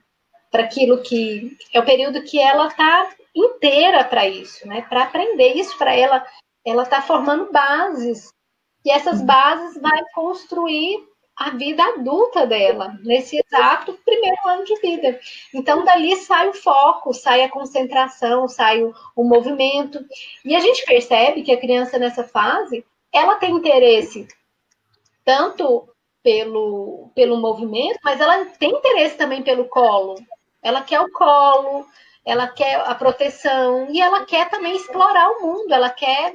para 0.50 0.64
aquilo 0.64 1.04
que 1.04 1.56
é 1.72 1.80
o 1.80 1.86
período 1.86 2.24
que 2.24 2.40
ela 2.40 2.66
está 2.66 3.08
inteira 3.36 4.04
para 4.04 4.28
isso, 4.28 4.68
né? 4.68 4.82
Para 4.90 5.04
aprender 5.04 5.54
isso, 5.54 5.78
para 5.78 5.96
ela, 5.96 6.26
ela 6.66 6.82
está 6.82 7.04
formando 7.04 7.52
bases 7.52 8.30
e 8.84 8.90
essas 8.90 9.22
bases 9.22 9.80
vai 9.80 10.02
construir 10.16 11.08
a 11.36 11.52
vida 11.52 11.84
adulta 11.84 12.48
dela, 12.48 12.98
nesse 13.04 13.40
exato 13.46 13.94
primeiro 14.04 14.38
ano 14.48 14.64
de 14.64 14.80
vida. 14.80 15.20
Então, 15.54 15.86
dali 15.86 16.16
sai 16.16 16.50
o 16.50 16.54
foco, 16.54 17.14
sai 17.14 17.44
a 17.44 17.50
concentração, 17.50 18.48
sai 18.48 18.84
o, 18.84 18.92
o 19.16 19.24
movimento. 19.24 20.04
E 20.44 20.56
a 20.56 20.60
gente 20.60 20.84
percebe 20.84 21.44
que 21.44 21.52
a 21.52 21.60
criança 21.60 22.00
nessa 22.00 22.24
fase, 22.24 22.84
ela 23.14 23.36
tem 23.36 23.52
interesse 23.52 24.28
tanto 25.26 25.90
pelo, 26.24 27.12
pelo 27.14 27.38
movimento, 27.38 28.00
mas 28.04 28.22
ela 28.22 28.46
tem 28.46 28.72
interesse 28.72 29.18
também 29.18 29.44
pelo 29.44 29.66
colo. 29.66 30.16
Ela 30.64 30.82
quer 30.82 31.02
o 31.02 31.12
colo, 31.12 31.86
ela 32.26 32.48
quer 32.48 32.76
a 32.80 32.96
proteção 32.96 33.88
e 33.92 34.02
ela 34.02 34.26
quer 34.26 34.50
também 34.50 34.76
explorar 34.76 35.30
o 35.32 35.42
mundo, 35.42 35.74
ela 35.74 35.90
quer 35.90 36.34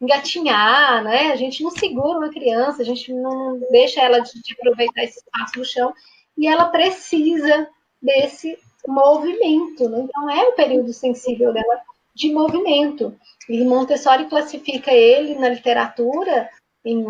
engatinhar, 0.00 1.02
né? 1.04 1.32
A 1.32 1.36
gente 1.36 1.62
não 1.62 1.70
segura 1.70 2.18
uma 2.18 2.30
criança, 2.30 2.82
a 2.82 2.84
gente 2.84 3.12
não 3.12 3.58
deixa 3.70 4.00
ela 4.00 4.20
de, 4.20 4.42
de 4.42 4.54
aproveitar 4.54 5.04
esse 5.04 5.18
espaço 5.18 5.58
no 5.58 5.64
chão 5.64 5.94
e 6.36 6.48
ela 6.48 6.66
precisa 6.66 7.68
desse 8.02 8.58
movimento, 8.86 9.88
né? 9.88 10.00
Então 10.00 10.30
é 10.30 10.48
o 10.48 10.52
período 10.52 10.92
sensível 10.92 11.52
dela 11.52 11.80
de 12.14 12.32
movimento. 12.32 13.14
E 13.48 13.64
Montessori 13.64 14.26
classifica 14.26 14.92
ele 14.92 15.34
na 15.36 15.48
literatura 15.48 16.48
em, 16.84 17.02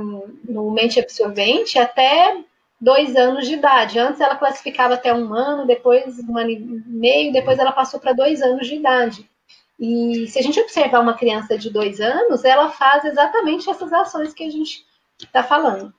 no 0.45 0.71
mente 0.71 0.99
absorvente 1.01 1.79
até 1.79 2.43
dois 2.81 3.15
anos 3.15 3.47
de 3.47 3.55
idade. 3.55 3.99
Antes 3.99 4.21
ela 4.21 4.37
classificava 4.37 4.95
até 4.95 5.13
um 5.13 5.33
ano, 5.35 5.67
depois 5.67 6.19
um 6.19 6.39
ano 6.39 6.51
e 6.51 6.59
meio, 6.59 7.33
depois 7.33 7.59
ela 7.59 7.73
passou 7.73 8.01
para 8.01 8.13
dois 8.13 8.41
anos 8.43 8.67
de 8.67 8.77
idade. 8.77 9.29
E 9.79 10.27
se 10.29 10.39
a 10.39 10.43
gente 10.43 10.61
observar 10.61 11.01
uma 11.01 11.17
criança 11.17 11.57
de 11.57 11.71
dois 11.71 12.01
anos, 12.01 12.45
ela 12.45 12.71
faz 12.71 13.05
exatamente 13.05 13.69
essas 13.69 13.93
ações 13.93 14.35
que 14.35 14.45
a 14.45 14.51
gente 14.51 14.85
está 15.19 15.43
falando. 15.43 15.93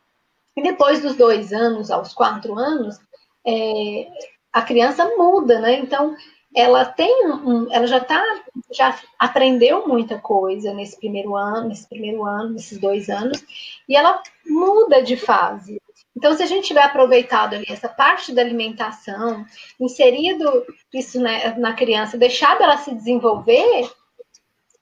E 0.55 0.61
depois 0.61 1.01
dos 1.01 1.15
dois 1.15 1.51
anos 1.53 1.89
aos 1.89 2.13
quatro 2.13 2.57
anos, 2.57 2.99
é, 3.45 4.07
a 4.51 4.61
criança 4.61 5.05
muda, 5.17 5.59
né? 5.59 5.79
Então, 5.79 6.15
ela 6.55 6.85
tem 6.85 7.27
um, 7.27 7.71
ela 7.71 7.87
já 7.87 7.99
tá, 7.99 8.21
já 8.71 8.99
aprendeu 9.17 9.87
muita 9.87 10.19
coisa 10.19 10.73
nesse 10.73 10.97
primeiro 10.97 11.35
ano, 11.35 11.69
nesse 11.69 11.87
primeiro 11.87 12.25
ano, 12.25 12.51
nesses 12.51 12.77
dois 12.77 13.09
anos, 13.09 13.43
e 13.87 13.95
ela 13.95 14.21
muda 14.45 15.01
de 15.01 15.15
fase. 15.15 15.81
Então, 16.15 16.33
se 16.33 16.43
a 16.43 16.45
gente 16.45 16.67
tiver 16.67 16.83
aproveitado 16.83 17.53
ali 17.53 17.65
essa 17.69 17.87
parte 17.87 18.33
da 18.33 18.41
alimentação, 18.41 19.45
inserido 19.79 20.65
isso 20.93 21.19
né, 21.21 21.55
na 21.57 21.73
criança, 21.73 22.17
deixado 22.17 22.61
ela 22.61 22.77
se 22.77 22.93
desenvolver, 22.93 23.89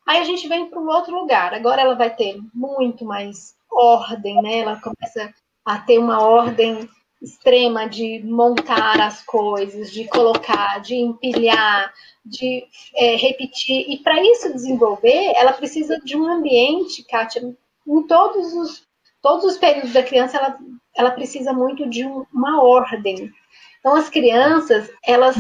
aí 0.08 0.20
a 0.20 0.24
gente 0.24 0.48
vem 0.48 0.66
para 0.66 0.80
um 0.80 0.88
outro 0.88 1.16
lugar. 1.16 1.54
Agora 1.54 1.82
ela 1.82 1.96
vai 1.96 2.10
ter 2.14 2.40
muito 2.54 3.06
mais 3.06 3.56
ordem, 3.72 4.42
né? 4.42 4.60
Ela 4.60 4.82
começa 4.82 5.32
a 5.64 5.78
ter 5.78 6.00
uma 6.00 6.22
ordem 6.22 6.90
extrema 7.22 7.88
de 7.88 8.22
montar 8.24 9.00
as 9.02 9.22
coisas, 9.24 9.92
de 9.92 10.08
colocar, 10.08 10.80
de 10.80 10.96
empilhar, 10.96 11.94
de 12.26 12.66
é, 12.96 13.16
repetir. 13.16 13.86
E 13.90 13.98
para 13.98 14.22
isso 14.22 14.54
desenvolver, 14.54 15.34
ela 15.36 15.54
precisa 15.54 16.00
de 16.00 16.16
um 16.16 16.26
ambiente, 16.26 17.04
Kátia, 17.04 17.42
em 17.88 18.08
todos 18.08 18.54
os, 18.54 18.88
todos 19.22 19.46
os 19.46 19.58
períodos 19.58 19.94
da 19.94 20.04
criança, 20.04 20.38
ela 20.38 20.58
ela 21.00 21.12
precisa 21.12 21.54
muito 21.54 21.90
de 21.90 22.06
um, 22.06 22.26
uma 22.34 22.62
ordem. 22.62 23.32
Então, 23.80 23.96
as 23.96 24.10
crianças, 24.10 24.92
elas, 25.02 25.36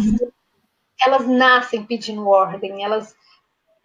elas 1.02 1.28
nascem 1.28 1.84
pedindo 1.84 2.28
ordem, 2.28 2.82
elas 2.84 3.14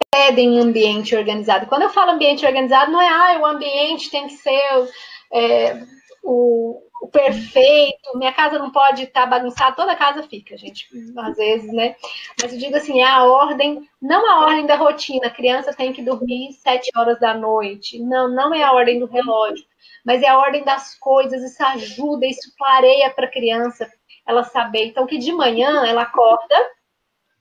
pedem 0.09 0.57
ambiente 0.57 1.13
organizado. 1.13 1.65
Quando 1.65 1.81
eu 1.81 1.89
falo 1.89 2.11
ambiente 2.11 2.45
organizado, 2.45 2.91
não 2.91 3.01
é, 3.01 3.09
ah, 3.09 3.39
o 3.41 3.45
ambiente 3.45 4.09
tem 4.09 4.27
que 4.27 4.35
ser 4.35 4.89
é, 5.33 5.83
o, 6.25 6.81
o, 7.01 7.07
perfeito, 7.07 8.17
minha 8.17 8.33
casa 8.33 8.57
não 8.57 8.71
pode 8.71 9.03
estar 9.03 9.21
tá 9.21 9.27
bagunçada, 9.27 9.75
toda 9.75 9.95
casa 9.95 10.23
fica, 10.23 10.57
gente, 10.57 10.89
às 11.17 11.37
vezes, 11.37 11.71
né? 11.71 11.95
Mas 12.41 12.53
eu 12.53 12.59
digo 12.59 12.75
assim, 12.75 13.01
a 13.03 13.23
ordem, 13.25 13.87
não 14.01 14.29
a 14.29 14.45
ordem 14.45 14.65
da 14.65 14.75
rotina, 14.75 15.27
a 15.27 15.31
criança 15.31 15.73
tem 15.73 15.93
que 15.93 16.01
dormir 16.01 16.53
sete 16.53 16.91
horas 16.97 17.19
da 17.19 17.33
noite, 17.33 17.99
não, 17.99 18.27
não 18.27 18.53
é 18.53 18.63
a 18.63 18.71
ordem 18.71 18.99
do 18.99 19.05
relógio 19.05 19.65
mas 20.05 20.21
é 20.21 20.27
a 20.27 20.37
ordem 20.37 20.63
das 20.63 20.95
coisas, 20.99 21.41
isso 21.41 21.63
ajuda, 21.65 22.27
isso 22.27 22.53
clareia 22.55 23.09
para 23.09 23.25
a 23.25 23.31
criança 23.31 23.91
ela 24.25 24.43
saber. 24.43 24.85
Então, 24.85 25.07
que 25.07 25.17
de 25.17 25.31
manhã 25.31 25.83
ela 25.85 26.03
acorda 26.03 26.55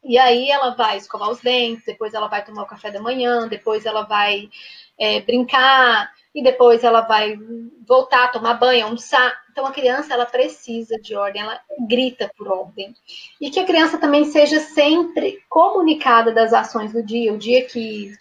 e 0.03 0.19
aí 0.19 0.51
ela 0.51 0.71
vai 0.71 0.97
escovar 0.97 1.31
os 1.31 1.41
dentes, 1.41 1.85
depois 1.85 2.15
ela 2.15 2.27
vai 2.27 2.45
tomar 2.45 2.63
o 2.63 2.67
café 2.67 2.91
da 2.91 3.01
manhã, 3.01 3.47
depois 3.49 3.85
ela 3.85 4.03
vai 4.03 4.49
é, 4.99 5.21
brincar 5.21 6.11
e 6.35 6.43
depois 6.43 6.83
ela 6.83 7.03
vai 7.03 7.39
voltar, 7.87 8.33
tomar 8.33 8.55
banho, 8.55 8.87
almoçar. 8.87 9.33
Então 9.51 9.65
a 9.67 9.73
criança 9.73 10.15
ela 10.15 10.27
precisa 10.27 10.99
de 11.01 11.15
ordem, 11.15 11.43
ela 11.43 11.61
grita 11.89 12.31
por 12.37 12.49
ordem. 12.49 12.95
E 13.41 13.51
que 13.51 13.61
a 13.61 13.65
criança 13.65 13.99
também 13.99 14.25
seja 14.25 14.59
sempre 14.61 15.39
comunicada 15.49 16.33
das 16.33 16.53
ações 16.53 16.93
do 16.93 17.03
dia, 17.03 17.33
o 17.33 17.39
dia 17.39 17.65
que 17.65 18.13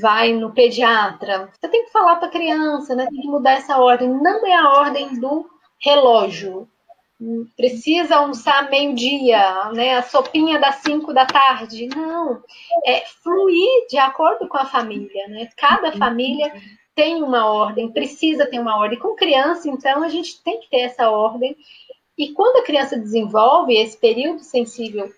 vai 0.00 0.32
no 0.32 0.52
pediatra, 0.52 1.50
você 1.52 1.68
tem 1.68 1.84
que 1.84 1.92
falar 1.92 2.16
para 2.16 2.28
a 2.28 2.30
criança, 2.30 2.94
né? 2.94 3.06
Tem 3.10 3.20
que 3.20 3.28
mudar 3.28 3.52
essa 3.52 3.78
ordem. 3.78 4.08
Não 4.08 4.46
é 4.46 4.54
a 4.54 4.70
ordem 4.70 5.20
do 5.20 5.46
relógio. 5.78 6.68
Precisa 7.56 8.16
almoçar 8.16 8.70
meio-dia, 8.70 9.70
né? 9.72 9.96
A 9.96 10.02
sopinha 10.02 10.58
das 10.58 10.76
5 10.76 11.12
da 11.12 11.24
tarde. 11.26 11.86
Não. 11.86 12.42
É 12.84 13.00
fluir 13.22 13.86
de 13.88 13.98
acordo 13.98 14.48
com 14.48 14.56
a 14.56 14.66
família, 14.66 15.28
né? 15.28 15.48
Cada 15.56 15.92
família 15.92 16.52
tem 16.94 17.22
uma 17.22 17.46
ordem, 17.46 17.92
precisa 17.92 18.46
ter 18.46 18.58
uma 18.58 18.76
ordem. 18.76 18.98
Com 18.98 19.14
criança, 19.14 19.68
então, 19.68 20.02
a 20.02 20.08
gente 20.08 20.42
tem 20.42 20.60
que 20.60 20.68
ter 20.68 20.80
essa 20.80 21.10
ordem. 21.10 21.56
E 22.18 22.32
quando 22.32 22.58
a 22.58 22.64
criança 22.64 22.98
desenvolve 22.98 23.74
esse 23.74 23.96
período 23.96 24.40
sensível 24.40 25.10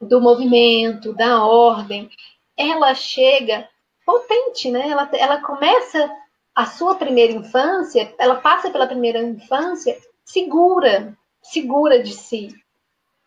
do 0.00 0.20
movimento, 0.20 1.12
da 1.12 1.44
ordem, 1.44 2.10
ela 2.56 2.94
chega 2.94 3.68
potente, 4.04 4.70
né? 4.70 4.88
Ela, 4.88 5.08
ela 5.12 5.40
começa 5.40 6.10
a 6.54 6.66
sua 6.66 6.96
primeira 6.96 7.32
infância, 7.32 8.12
ela 8.18 8.36
passa 8.36 8.70
pela 8.70 8.86
primeira 8.86 9.22
infância 9.22 9.96
segura, 10.24 11.16
segura 11.42 12.02
de 12.02 12.12
si. 12.12 12.54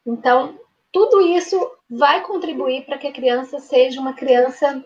Então, 0.05 0.59
tudo 0.91 1.21
isso 1.21 1.71
vai 1.89 2.21
contribuir 2.21 2.85
para 2.85 2.97
que 2.97 3.07
a 3.07 3.13
criança 3.13 3.59
seja 3.59 3.99
uma 3.99 4.13
criança 4.13 4.83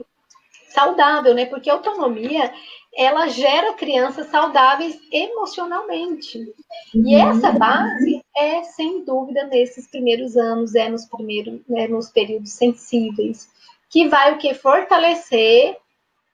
saudável, 0.70 1.34
né? 1.34 1.46
Porque 1.46 1.70
a 1.70 1.74
autonomia 1.74 2.54
ela 2.96 3.28
gera 3.28 3.74
crianças 3.74 4.28
saudáveis 4.28 5.00
emocionalmente. 5.12 6.52
E 6.96 7.16
uhum. 7.16 7.30
essa 7.30 7.52
base 7.52 8.24
é, 8.36 8.64
sem 8.64 9.06
dúvida, 9.06 9.46
nesses 9.46 9.88
primeiros 9.88 10.36
anos, 10.36 10.74
é 10.74 10.90
nos 10.90 11.06
primeiros, 11.06 11.62
né, 11.68 11.88
nos 11.88 12.10
períodos 12.10 12.54
sensíveis, 12.54 13.50
que 13.90 14.08
vai 14.08 14.34
o 14.34 14.38
que 14.38 14.54
fortalecer 14.54 15.78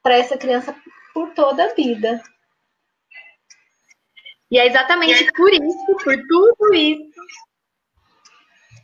para 0.02 0.16
essa 0.16 0.38
criança 0.38 0.74
por 1.14 1.34
toda 1.34 1.66
a 1.66 1.74
vida. 1.74 2.22
E 4.54 4.60
é 4.60 4.68
exatamente 4.68 5.32
por 5.34 5.52
isso, 5.52 5.86
por 6.04 6.16
tudo 6.28 6.76
isso, 6.76 7.10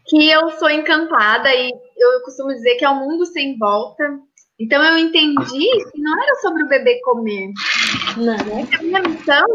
que 0.08 0.28
eu 0.28 0.50
sou 0.58 0.68
encantada 0.68 1.54
e 1.54 1.70
eu 1.70 2.22
costumo 2.26 2.50
dizer 2.50 2.74
que 2.78 2.86
é 2.86 2.90
um 2.90 3.08
mundo 3.08 3.24
sem 3.28 3.56
volta. 3.56 4.04
Então 4.60 4.84
eu 4.84 4.98
entendi 4.98 5.70
que 5.92 6.02
não 6.02 6.24
era 6.24 6.36
sobre 6.38 6.64
o 6.64 6.68
bebê 6.68 7.00
comer. 7.02 7.52
Não. 8.18 8.68
A 8.80 8.82
minha 8.82 9.02
missão, 9.04 9.46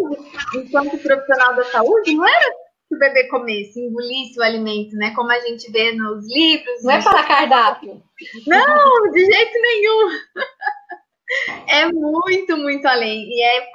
enquanto 0.55 0.99
profissional 0.99 1.57
da 1.57 1.65
saúde, 1.65 2.15
não 2.15 2.29
era 2.29 2.51
que 2.89 2.95
o 2.95 2.99
bebê 2.99 3.25
comesse, 3.29 3.81
engolisse 3.81 4.39
o 4.39 4.43
alimento, 4.45 4.95
né? 4.95 5.13
Como 5.17 5.33
a 5.33 5.41
gente 5.41 5.69
vê 5.73 5.91
nos 5.97 6.33
livros. 6.33 6.85
Não 6.85 6.93
é 6.93 7.03
para 7.03 7.25
cardápio. 7.25 8.01
Não, 8.47 9.11
de 9.11 9.25
jeito 9.25 9.61
nenhum. 9.61 10.11
É 11.67 11.87
muito, 11.87 12.57
muito 12.59 12.87
além. 12.87 13.27
E 13.27 13.43
é 13.43 13.67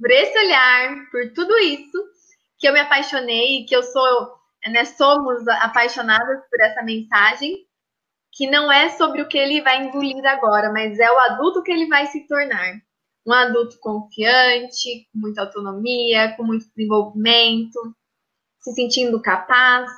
por 0.00 0.10
esse 0.10 0.38
olhar, 0.38 1.10
por 1.10 1.32
tudo 1.34 1.56
isso, 1.58 1.98
que 2.58 2.66
eu 2.68 2.72
me 2.72 2.80
apaixonei, 2.80 3.64
que 3.66 3.76
eu 3.76 3.82
sou, 3.82 4.34
né, 4.66 4.84
somos 4.84 5.46
apaixonadas 5.48 6.40
por 6.50 6.60
essa 6.60 6.82
mensagem, 6.82 7.66
que 8.32 8.48
não 8.48 8.70
é 8.72 8.90
sobre 8.90 9.22
o 9.22 9.28
que 9.28 9.36
ele 9.36 9.60
vai 9.60 9.82
engolir 9.84 10.24
agora, 10.26 10.72
mas 10.72 10.98
é 10.98 11.10
o 11.10 11.18
adulto 11.18 11.62
que 11.62 11.72
ele 11.72 11.86
vai 11.86 12.06
se 12.06 12.26
tornar. 12.26 12.80
Um 13.26 13.32
adulto 13.32 13.78
confiante, 13.80 15.08
com 15.12 15.18
muita 15.18 15.42
autonomia, 15.42 16.34
com 16.36 16.44
muito 16.44 16.66
desenvolvimento, 16.74 17.78
se 18.60 18.72
sentindo 18.72 19.20
capaz, 19.20 19.90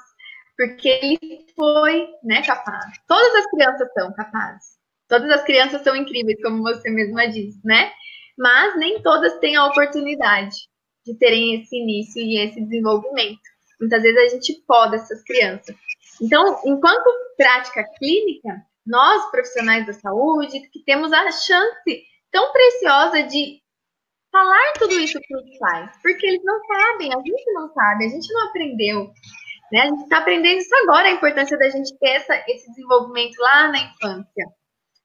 porque 0.57 0.89
ele 0.89 1.47
foi 1.55 2.09
né, 2.25 2.43
capaz. 2.43 2.85
Todas 3.07 3.35
as 3.37 3.47
crianças 3.47 3.89
são 3.93 4.13
capazes. 4.15 4.83
Todas 5.09 5.31
as 5.31 5.43
crianças 5.45 5.83
são 5.83 5.95
incríveis, 5.95 6.41
como 6.43 6.63
você 6.63 6.91
mesma 6.91 7.29
disse, 7.29 7.61
né? 7.65 7.93
Mas 8.39 8.77
nem 8.79 9.03
todas 9.03 9.39
têm 9.39 9.57
a 9.57 9.67
oportunidade 9.67 10.57
de 11.05 11.17
terem 11.19 11.61
esse 11.61 11.77
início 11.77 12.23
e 12.23 12.39
esse 12.39 12.61
desenvolvimento. 12.61 13.41
Muitas 13.81 14.03
vezes 14.03 14.19
a 14.19 14.35
gente 14.35 14.63
poda 14.67 14.97
essas 14.97 15.23
crianças. 15.25 15.75
Então, 16.21 16.61
enquanto 16.65 17.11
prática 17.37 17.85
clínica, 17.99 18.63
nós, 18.87 19.31
profissionais 19.31 19.87
da 19.87 19.93
saúde, 19.93 20.61
que 20.71 20.85
temos 20.85 21.13
a 21.13 21.31
chance 21.31 22.05
tão 22.31 22.53
preciosa 22.53 23.23
de 23.25 23.61
falar 24.31 24.73
tudo 24.79 24.99
isso 24.99 25.19
para 25.29 25.41
os 25.41 25.59
pais, 25.59 25.99
porque 26.01 26.27
eles 26.27 26.43
não 26.45 26.59
sabem, 26.65 27.13
a 27.13 27.19
gente 27.19 27.53
não 27.53 27.73
sabe, 27.73 28.07
a 28.07 28.09
gente 28.09 28.33
não 28.33 28.49
aprendeu. 28.49 29.13
Né? 29.71 29.81
A 29.81 29.87
gente 29.87 30.03
está 30.03 30.19
aprendendo 30.19 30.59
isso 30.59 30.75
agora, 30.77 31.09
a 31.09 31.13
importância 31.13 31.59
da 31.59 31.69
gente 31.69 31.97
ter 31.99 32.11
essa, 32.11 32.35
esse 32.49 32.69
desenvolvimento 32.71 33.37
lá 33.39 33.69
na 33.69 33.79
infância. 33.79 34.47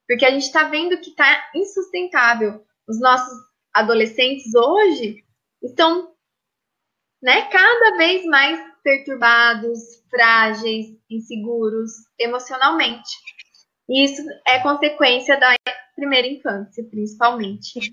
Porque 0.06 0.24
a 0.24 0.30
gente 0.30 0.44
está 0.44 0.64
vendo 0.64 0.98
que 0.98 1.10
está 1.10 1.50
insustentável. 1.54 2.64
Os 2.88 3.00
nossos 3.00 3.36
adolescentes 3.74 4.54
hoje 4.54 5.22
estão 5.62 6.12
né, 7.22 7.42
cada 7.42 7.96
vez 7.96 8.24
mais 8.24 8.60
perturbados, 8.82 9.78
frágeis, 10.10 10.86
inseguros 11.10 11.90
emocionalmente. 12.18 13.10
E 13.88 14.04
isso 14.04 14.22
é 14.46 14.60
consequência 14.60 15.38
da 15.38 15.54
primeira 15.94 16.26
infância, 16.26 16.84
principalmente. 16.90 17.92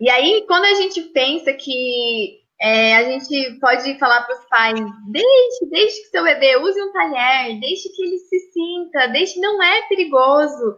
E 0.00 0.10
aí, 0.10 0.44
quando 0.46 0.64
a 0.64 0.74
gente 0.74 1.00
pensa 1.02 1.52
que 1.52 2.40
é, 2.60 2.96
a 2.96 3.04
gente 3.04 3.58
pode 3.60 3.98
falar 3.98 4.22
para 4.22 4.36
os 4.36 4.48
pais, 4.48 4.80
deixe, 5.10 5.66
deixe 5.70 6.02
que 6.02 6.08
seu 6.08 6.22
bebê 6.22 6.56
use 6.56 6.80
um 6.80 6.92
talher, 6.92 7.58
deixe 7.60 7.88
que 7.88 8.02
ele 8.02 8.18
se 8.18 8.38
sinta, 8.52 9.08
deixe, 9.08 9.40
não 9.40 9.62
é 9.62 9.82
perigoso, 9.88 10.76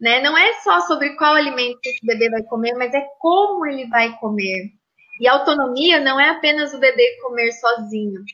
né? 0.00 0.20
Não 0.20 0.36
é 0.36 0.54
só 0.60 0.80
sobre 0.80 1.10
qual 1.16 1.34
alimento 1.34 1.78
esse 1.84 2.04
bebê 2.04 2.30
vai 2.30 2.42
comer, 2.42 2.74
mas 2.74 2.94
é 2.94 3.06
como 3.18 3.66
ele 3.66 3.86
vai 3.88 4.16
comer. 4.18 4.72
E 5.20 5.28
autonomia 5.28 6.00
não 6.00 6.18
é 6.18 6.30
apenas 6.30 6.72
o 6.72 6.78
bebê 6.78 7.18
comer 7.22 7.52
sozinho. 7.52 8.24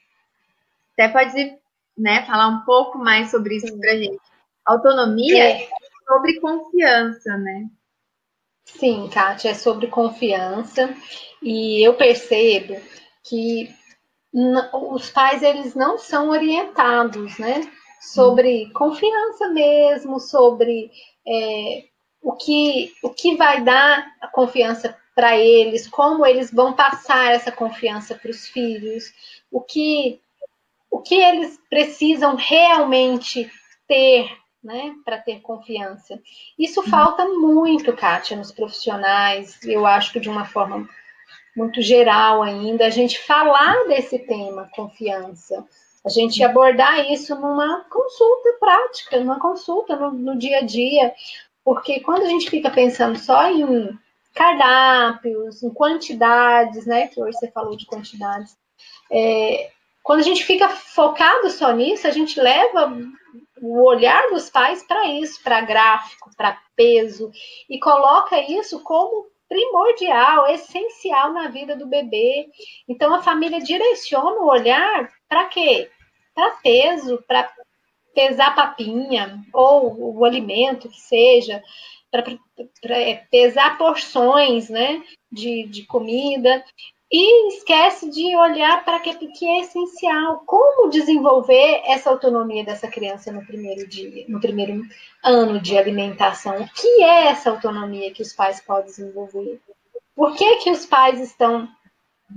Até 0.93 1.09
pode 1.09 1.59
né, 1.99 2.25
falar 2.25 2.49
um 2.49 2.61
pouco 2.61 2.99
mais 2.99 3.31
sobre 3.31 3.57
isso 3.57 3.77
para 3.79 3.97
gente. 3.97 4.21
Autonomia 4.65 5.45
é. 5.45 5.63
é 5.63 5.69
sobre 6.07 6.41
confiança, 6.41 7.37
né? 7.37 7.67
Sim, 8.65 9.09
Kátia, 9.13 9.51
é 9.51 9.55
sobre 9.55 9.89
confiança. 9.89 10.95
E 11.43 11.87
eu 11.87 11.95
percebo 11.95 12.81
que 13.25 13.75
os 14.73 15.11
pais 15.11 15.43
eles 15.43 15.75
não 15.75 15.99
são 15.99 16.31
orientados, 16.31 17.39
né? 17.39 17.61
Sobre 18.01 18.71
confiança 18.73 19.49
mesmo, 19.49 20.21
sobre 20.21 20.91
é, 21.27 21.85
o, 22.23 22.33
que, 22.33 22.93
o 23.03 23.11
que 23.11 23.37
vai 23.37 23.63
dar 23.63 24.07
a 24.21 24.29
confiança 24.29 24.97
para 25.15 25.37
eles, 25.37 25.89
como 25.89 26.27
eles 26.27 26.53
vão 26.53 26.75
passar 26.75 27.33
essa 27.33 27.51
confiança 27.51 28.15
para 28.15 28.31
os 28.31 28.47
filhos, 28.49 29.13
o 29.51 29.61
que, 29.61 30.21
o 30.91 31.01
que 31.01 31.15
eles 31.15 31.59
precisam 31.71 32.37
realmente 32.37 33.51
ter 33.89 34.31
né, 34.63 34.95
para 35.05 35.19
ter 35.19 35.41
confiança. 35.41 36.21
Isso 36.59 36.81
uhum. 36.81 36.89
falta 36.89 37.25
muito, 37.25 37.93
Kátia, 37.95 38.37
nos 38.37 38.51
profissionais, 38.51 39.63
eu 39.63 39.87
acho 39.87 40.13
que 40.13 40.21
de 40.21 40.29
uma 40.29 40.45
forma 40.45 40.89
muito 41.57 41.81
geral 41.81 42.43
ainda, 42.43 42.85
a 42.85 42.91
gente 42.91 43.19
falar 43.19 43.87
desse 43.87 44.19
tema, 44.19 44.69
confiança, 44.75 45.65
a 46.07 46.09
gente 46.09 46.43
abordar 46.45 47.11
isso 47.11 47.35
numa 47.35 47.85
consulta 47.91 48.53
prática, 48.61 49.19
numa 49.19 49.41
consulta 49.41 49.97
no, 49.97 50.13
no 50.13 50.39
dia 50.39 50.59
a 50.59 50.63
dia, 50.63 51.13
porque 51.65 51.99
quando 51.99 52.23
a 52.23 52.29
gente 52.29 52.49
fica 52.49 52.71
pensando 52.71 53.19
só 53.19 53.51
em 53.51 53.99
cardápios, 54.33 55.65
em 55.65 55.71
quantidades, 55.71 56.87
né? 56.87 57.09
Que 57.09 57.21
hoje 57.21 57.37
você 57.37 57.51
falou 57.51 57.77
de 57.77 57.87
quantidades. 57.87 58.57
É, 59.11 59.73
quando 60.05 60.21
a 60.21 60.23
gente 60.23 60.45
fica 60.45 60.69
focado 60.69 61.51
só 61.51 61.73
nisso, 61.73 62.07
a 62.07 62.13
gente 62.13 62.41
leva 62.41 62.97
o 63.61 63.83
olhar 63.85 64.29
dos 64.31 64.49
pais 64.49 64.85
para 64.85 65.07
isso, 65.07 65.43
para 65.43 65.63
gráfico, 65.63 66.31
para 66.37 66.57
peso, 66.77 67.33
e 67.69 67.81
coloca 67.81 68.39
isso 68.43 68.81
como 68.85 69.27
primordial, 69.49 70.47
essencial 70.49 71.33
na 71.33 71.49
vida 71.49 71.75
do 71.75 71.87
bebê. 71.87 72.49
Então 72.89 73.13
a 73.13 73.23
família 73.23 73.61
direciona 73.61 74.41
o 74.41 74.49
olhar 74.49 75.11
para 75.29 75.47
quê? 75.47 75.91
Para 76.37 76.51
peso, 76.63 77.25
para 77.27 77.51
pesar 78.15 78.55
papinha 78.55 79.43
ou 79.53 80.19
o 80.19 80.25
alimento 80.25 80.89
que 80.89 81.01
seja, 81.01 81.63
para 82.11 82.25
é, 82.85 83.15
pesar 83.31 83.77
porções 83.77 84.69
né, 84.69 85.03
de, 85.33 85.67
de 85.67 85.85
comida 85.85 86.65
e 87.11 87.49
esquece 87.49 88.11
de 88.11 88.37
olhar 88.37 88.85
para 88.85 88.99
que, 89.01 89.15
que 89.15 89.47
é 89.47 89.61
essencial, 89.61 90.43
como 90.45 90.91
desenvolver 90.91 91.83
essa 91.87 92.11
autonomia 92.11 92.65
dessa 92.65 92.89
criança 92.89 93.31
no 93.31 93.45
primeiro 93.47 93.87
dia, 93.87 94.25
no 94.29 94.41
primeiro 94.41 94.83
ano 95.23 95.61
de 95.61 95.79
alimentação. 95.79 96.61
O 96.61 96.69
que 96.69 97.03
é 97.03 97.27
essa 97.27 97.51
autonomia 97.51 98.13
que 98.13 98.23
os 98.23 98.33
pais 98.33 98.61
podem 98.61 98.87
desenvolver? 98.87 99.61
Por 100.17 100.35
que, 100.35 100.57
que 100.57 100.71
os 100.71 100.85
pais 100.85 101.21
estão 101.21 101.69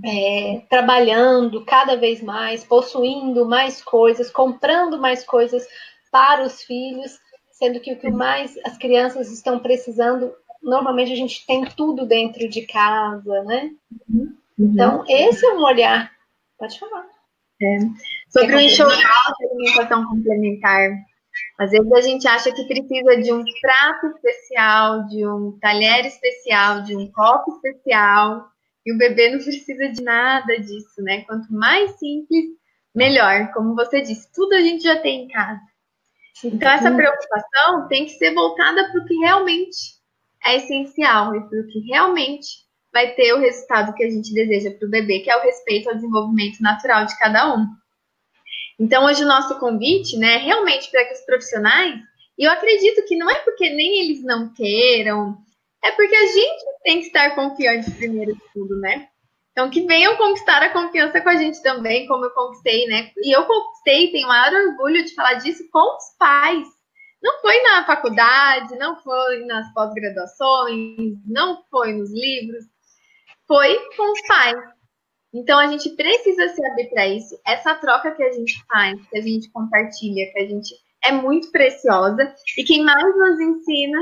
é, 0.06 0.62
trabalhando 0.69 1.65
cada 1.65 1.95
vez 1.95 2.21
mais, 2.21 2.63
possuindo 2.63 3.45
mais 3.45 3.82
coisas, 3.82 4.30
comprando 4.30 4.99
mais 4.99 5.23
coisas 5.23 5.67
para 6.12 6.43
os 6.43 6.63
filhos, 6.63 7.19
sendo 7.52 7.80
que 7.80 7.93
o 7.93 7.99
que 7.99 8.10
mais 8.10 8.58
as 8.65 8.78
crianças 8.78 9.32
estão 9.32 9.60
precisando, 9.60 10.34
normalmente 10.62 11.12
a 11.12 11.15
gente 11.15 11.45
tem 11.45 11.65
tudo 11.65 12.06
dentro 12.06 12.47
de 12.47 12.65
casa, 12.65 13.43
né? 13.43 13.71
Uhum. 14.10 14.36
Então, 14.58 15.04
esse 15.08 15.45
é 15.45 15.54
um 15.54 15.63
olhar. 15.63 16.12
Pode 16.58 16.80
falar. 16.80 17.06
É. 17.62 17.80
Sobre 18.30 18.56
o 18.56 18.60
enxoval 18.60 18.95
de 18.95 19.45
alimentação 19.47 20.06
complementar, 20.06 20.91
às 21.60 21.71
vezes 21.71 21.91
a 21.91 22.02
gente 22.02 22.28
acha 22.28 22.52
que 22.52 22.63
precisa 22.65 23.17
de 23.21 23.34
um 23.34 23.43
prato 23.62 24.08
especial, 24.08 25.06
de 25.08 25.28
um 25.28 25.58
talher 25.60 26.06
especial, 26.06 26.84
de 26.84 26.95
um 26.95 27.12
copo 27.12 27.52
especial, 27.56 28.49
e 28.89 28.91
o 28.91 28.97
bebê 28.97 29.30
não 29.30 29.38
precisa 29.38 29.88
de 29.89 30.02
nada 30.02 30.60
disso, 30.60 31.02
né? 31.04 31.21
Quanto 31.21 31.54
mais 31.54 31.91
simples, 31.99 32.45
melhor. 32.93 33.52
Como 33.54 33.75
você 33.75 34.02
disse, 34.02 34.32
tudo 34.34 34.54
a 34.54 34.62
gente 34.62 34.84
já 34.84 34.99
tem 34.99 35.25
em 35.25 35.28
casa. 35.28 35.62
Então, 36.43 36.71
essa 36.71 36.91
preocupação 36.91 37.88
tem 37.88 38.06
que 38.06 38.13
ser 38.13 38.34
voltada 38.34 38.89
para 38.91 38.99
o 38.99 39.06
que 39.06 39.13
realmente 39.17 39.78
é 40.43 40.56
essencial 40.56 41.36
e 41.36 41.41
para 41.47 41.60
o 41.60 41.67
que 41.67 41.80
realmente 41.82 42.47
vai 42.91 43.13
ter 43.13 43.32
o 43.34 43.39
resultado 43.39 43.93
que 43.93 44.04
a 44.04 44.10
gente 44.10 44.34
deseja 44.34 44.71
para 44.71 44.88
o 44.88 44.91
bebê, 44.91 45.19
que 45.19 45.30
é 45.30 45.38
o 45.38 45.43
respeito 45.43 45.88
ao 45.88 45.95
desenvolvimento 45.95 46.60
natural 46.62 47.06
de 47.06 47.15
cada 47.19 47.56
um. 47.56 47.67
Então, 48.80 49.06
hoje 49.06 49.23
o 49.23 49.28
nosso 49.28 49.60
convite, 49.60 50.17
né, 50.17 50.36
é 50.36 50.38
realmente 50.38 50.89
para 50.89 51.06
que 51.06 51.13
os 51.13 51.25
profissionais, 51.25 51.99
e 52.38 52.45
eu 52.45 52.52
acredito 52.52 53.06
que 53.06 53.17
não 53.17 53.30
é 53.30 53.36
porque 53.36 53.69
nem 53.69 53.99
eles 53.99 54.23
não 54.23 54.52
queiram, 54.52 55.38
é 55.84 55.92
porque 55.92 56.15
a 56.15 56.28
gente 56.28 56.65
tem 56.84 57.00
que 57.00 57.08
estar 57.08 57.36
confiante 57.36 57.92
primeiro 57.92 58.34
de 58.34 58.42
tudo, 58.54 58.80
né? 58.80 59.08
Então, 59.52 59.70
que 59.70 59.86
venham 59.86 60.15
conquistar 60.15 60.62
a 60.62 60.72
confiança 60.72 61.20
com 61.22 61.30
a 61.30 61.36
gente 61.36 61.62
também, 61.62 62.08
como 62.08 62.26
eu 62.26 62.32
conquistei, 62.32 62.86
né? 62.88 63.12
E 63.18 63.36
eu 63.36 63.46
conquistei, 63.46 64.12
tenho 64.12 64.28
maior 64.28 64.54
orgulho 64.54 65.04
de 65.04 65.13
falar 65.13 65.36
disso 65.36 65.63
com 65.72 65.98
os 65.98 66.18
pais. 66.18 66.68
Não 67.22 67.42
foi 67.42 67.62
na 67.63 67.86
faculdade, 67.86 68.78
não 68.78 69.02
foi 69.02 69.46
nas 69.46 69.74
pós-graduações, 69.74 71.18
não 71.26 71.62
foi 71.70 71.94
nos 71.94 72.10
livros, 72.12 72.65
foi 73.48 73.78
com 73.98 74.12
os 74.13 74.22
pais. 74.28 74.58
Então, 75.34 75.60
a 75.60 75.68
gente 75.68 75.89
precisa 75.89 76.50
se 76.50 76.65
abrir 76.65 76.89
para 76.89 77.08
isso. 77.08 77.38
Essa 77.46 77.76
troca 77.76 78.15
que 78.15 78.24
a 78.24 78.32
gente 78.32 78.63
faz, 78.65 78.98
que 79.10 79.18
a 79.18 79.22
gente 79.22 79.52
compartilha, 79.52 80.32
que 80.32 80.39
a 80.39 80.48
gente 80.48 80.74
é 81.04 81.12
muito 81.12 81.52
preciosa. 81.52 82.34
E 82.58 82.63
quem 82.63 82.84
mais 82.84 83.18
nos 83.18 83.39
ensina 83.39 84.00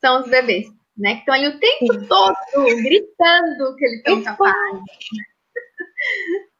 são 0.00 0.20
os 0.20 0.30
bebês 0.30 0.66
né? 0.96 1.14
Que 1.14 1.20
estão 1.20 1.34
ali 1.34 1.48
o 1.48 1.58
tempo 1.58 1.92
Sim. 1.92 2.06
todo 2.06 2.36
gritando 2.82 3.76
que 3.76 3.84
eles 3.84 4.02
são 4.02 4.22
capazes. 4.22 4.82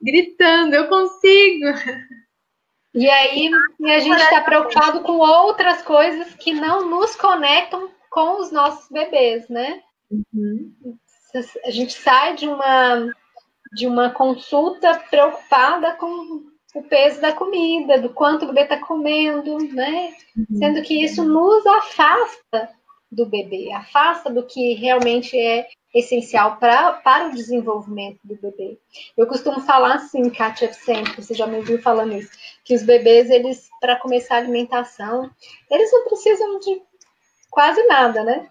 gritando, 0.01 0.75
eu 0.75 0.89
consigo. 0.89 1.67
E 2.95 3.09
aí 3.09 3.51
a 3.87 3.99
gente 3.99 4.21
está 4.21 4.41
preocupado 4.43 5.01
com 5.01 5.15
outras 5.15 5.83
coisas 5.83 6.35
que 6.35 6.53
não 6.53 6.89
nos 6.89 7.17
conectam 7.17 7.91
com 8.11 8.41
os 8.41 8.53
nossos 8.53 8.89
bebês, 8.89 9.49
né? 9.49 9.83
Uhum. 10.11 10.73
A 11.65 11.71
gente 11.71 11.93
sai 11.93 12.37
de 12.37 12.47
uma 12.47 13.13
de 13.73 13.89
uma 13.89 14.11
consulta 14.11 14.97
preocupada 15.11 15.97
com 15.97 16.45
o 16.77 16.83
peso 16.85 17.21
da 17.21 17.33
comida, 17.33 18.01
do 18.01 18.11
quanto 18.11 18.45
o 18.45 18.49
bebê 18.49 18.63
está 18.63 18.79
comendo, 18.79 19.59
né? 19.75 20.15
Uhum. 20.37 20.59
Sendo 20.59 20.83
que 20.83 21.05
isso 21.05 21.25
nos 21.25 21.67
afasta 21.67 22.71
do 23.15 23.27
bebê, 23.27 23.73
afasta 23.73 24.31
do 24.31 24.45
que 24.45 24.75
realmente 24.75 25.39
é 25.39 25.67
essencial 25.95 26.57
pra, 26.57 26.95
para 26.95 27.29
o 27.29 27.35
desenvolvimento 27.35 28.19
do 28.25 28.35
bebê. 28.35 28.79
Eu 29.17 29.27
costumo 29.27 29.61
falar 29.61 29.95
assim, 29.95 30.29
Kátia, 30.29 30.73
sempre, 30.73 31.23
você 31.23 31.35
já 31.35 31.47
me 31.47 31.57
ouviu 31.57 31.81
falando 31.81 32.15
isso, 32.15 32.31
que 32.65 32.75
os 32.75 32.83
bebês, 32.83 33.31
eles, 33.31 33.69
para 33.81 33.97
começar 33.97 34.35
a 34.35 34.39
alimentação, 34.39 35.31
eles 35.71 35.93
não 35.93 36.05
precisam 36.05 36.59
de 36.59 36.83
quase 37.51 37.83
nada, 37.87 38.25
né? 38.25 38.51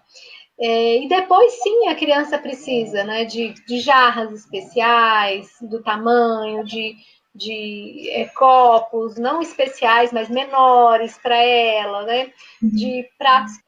É, 0.58 1.02
e 1.02 1.08
depois, 1.08 1.52
sim, 1.62 1.88
a 1.88 1.94
criança 1.94 2.38
precisa, 2.38 3.04
né, 3.04 3.24
de, 3.24 3.52
de 3.66 3.80
jarras 3.80 4.32
especiais, 4.32 5.50
do 5.60 5.82
tamanho, 5.82 6.64
de, 6.64 6.94
de 7.34 8.08
é, 8.10 8.26
copos, 8.26 9.16
não 9.16 9.42
especiais, 9.42 10.12
mas 10.12 10.30
menores 10.30 11.18
para 11.18 11.36
ela, 11.36 12.04
né, 12.04 12.32
de 12.62 13.04
pratos 13.18 13.64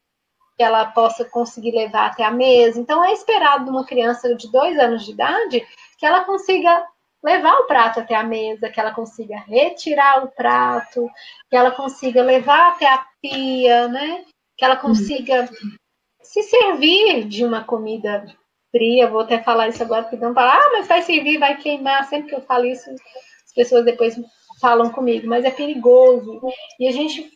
que 0.57 0.63
ela 0.63 0.87
possa 0.87 1.25
conseguir 1.25 1.73
levar 1.73 2.07
até 2.07 2.25
a 2.25 2.31
mesa. 2.31 2.81
Então, 2.81 3.05
é 3.05 3.13
esperado 3.13 3.65
de 3.65 3.71
uma 3.71 3.85
criança 3.85 4.35
de 4.35 4.51
dois 4.51 4.79
anos 4.79 5.05
de 5.05 5.13
idade 5.13 5.67
que 5.99 6.07
ela 6.07 6.25
consiga 6.25 6.85
levar 7.23 7.55
o 7.59 7.67
prato 7.67 8.01
até 8.01 8.15
a 8.15 8.23
mesa, 8.23 8.71
que 8.71 8.81
ela 8.81 8.93
consiga 8.93 9.37
retirar 9.47 10.25
o 10.25 10.29
prato, 10.29 11.09
que 11.51 11.57
ela 11.57 11.71
consiga 11.71 12.23
levar 12.23 12.73
até 12.73 12.87
a 12.87 13.05
pia, 13.21 13.89
né? 13.89 14.25
Que 14.57 14.65
ela 14.65 14.77
consiga 14.77 15.43
uhum. 15.43 15.77
se 16.23 16.43
servir 16.45 17.25
de 17.25 17.45
uma 17.45 17.65
comida 17.65 18.25
fria. 18.71 19.09
Vou 19.09 19.21
até 19.21 19.43
falar 19.43 19.69
isso 19.69 19.83
agora, 19.83 20.03
porque 20.03 20.17
não 20.17 20.33
falar, 20.33 20.57
ah, 20.57 20.71
mas 20.73 20.87
vai 20.87 21.03
servir, 21.03 21.39
vai 21.39 21.57
queimar. 21.57 22.05
Sempre 22.05 22.29
que 22.29 22.35
eu 22.35 22.43
falo 22.43 22.65
isso, 22.65 22.89
as 22.91 23.53
pessoas 23.55 23.85
depois 23.85 24.19
falam 24.61 24.91
comigo, 24.91 25.27
mas 25.27 25.45
é 25.45 25.51
perigoso. 25.51 26.41
E 26.79 26.89
a 26.89 26.93
gente 26.93 27.36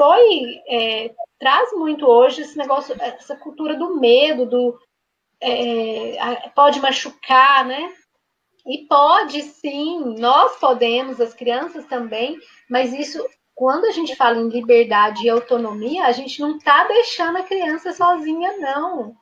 foi 0.00 0.62
é, 0.66 1.14
traz 1.38 1.70
muito 1.74 2.06
hoje 2.06 2.40
esse 2.40 2.56
negócio, 2.56 2.96
essa 2.98 3.36
cultura 3.36 3.76
do 3.76 4.00
medo, 4.00 4.46
do 4.46 4.80
é, 5.38 6.48
pode 6.54 6.80
machucar, 6.80 7.66
né? 7.66 7.92
E 8.66 8.86
pode 8.86 9.42
sim, 9.42 10.18
nós 10.18 10.56
podemos, 10.56 11.20
as 11.20 11.34
crianças 11.34 11.84
também, 11.84 12.38
mas 12.68 12.94
isso, 12.94 13.22
quando 13.54 13.84
a 13.84 13.90
gente 13.90 14.16
fala 14.16 14.38
em 14.38 14.48
liberdade 14.48 15.26
e 15.26 15.28
autonomia, 15.28 16.06
a 16.06 16.12
gente 16.12 16.40
não 16.40 16.56
está 16.56 16.84
deixando 16.84 17.36
a 17.36 17.42
criança 17.42 17.92
sozinha, 17.92 18.56
não. 18.56 19.14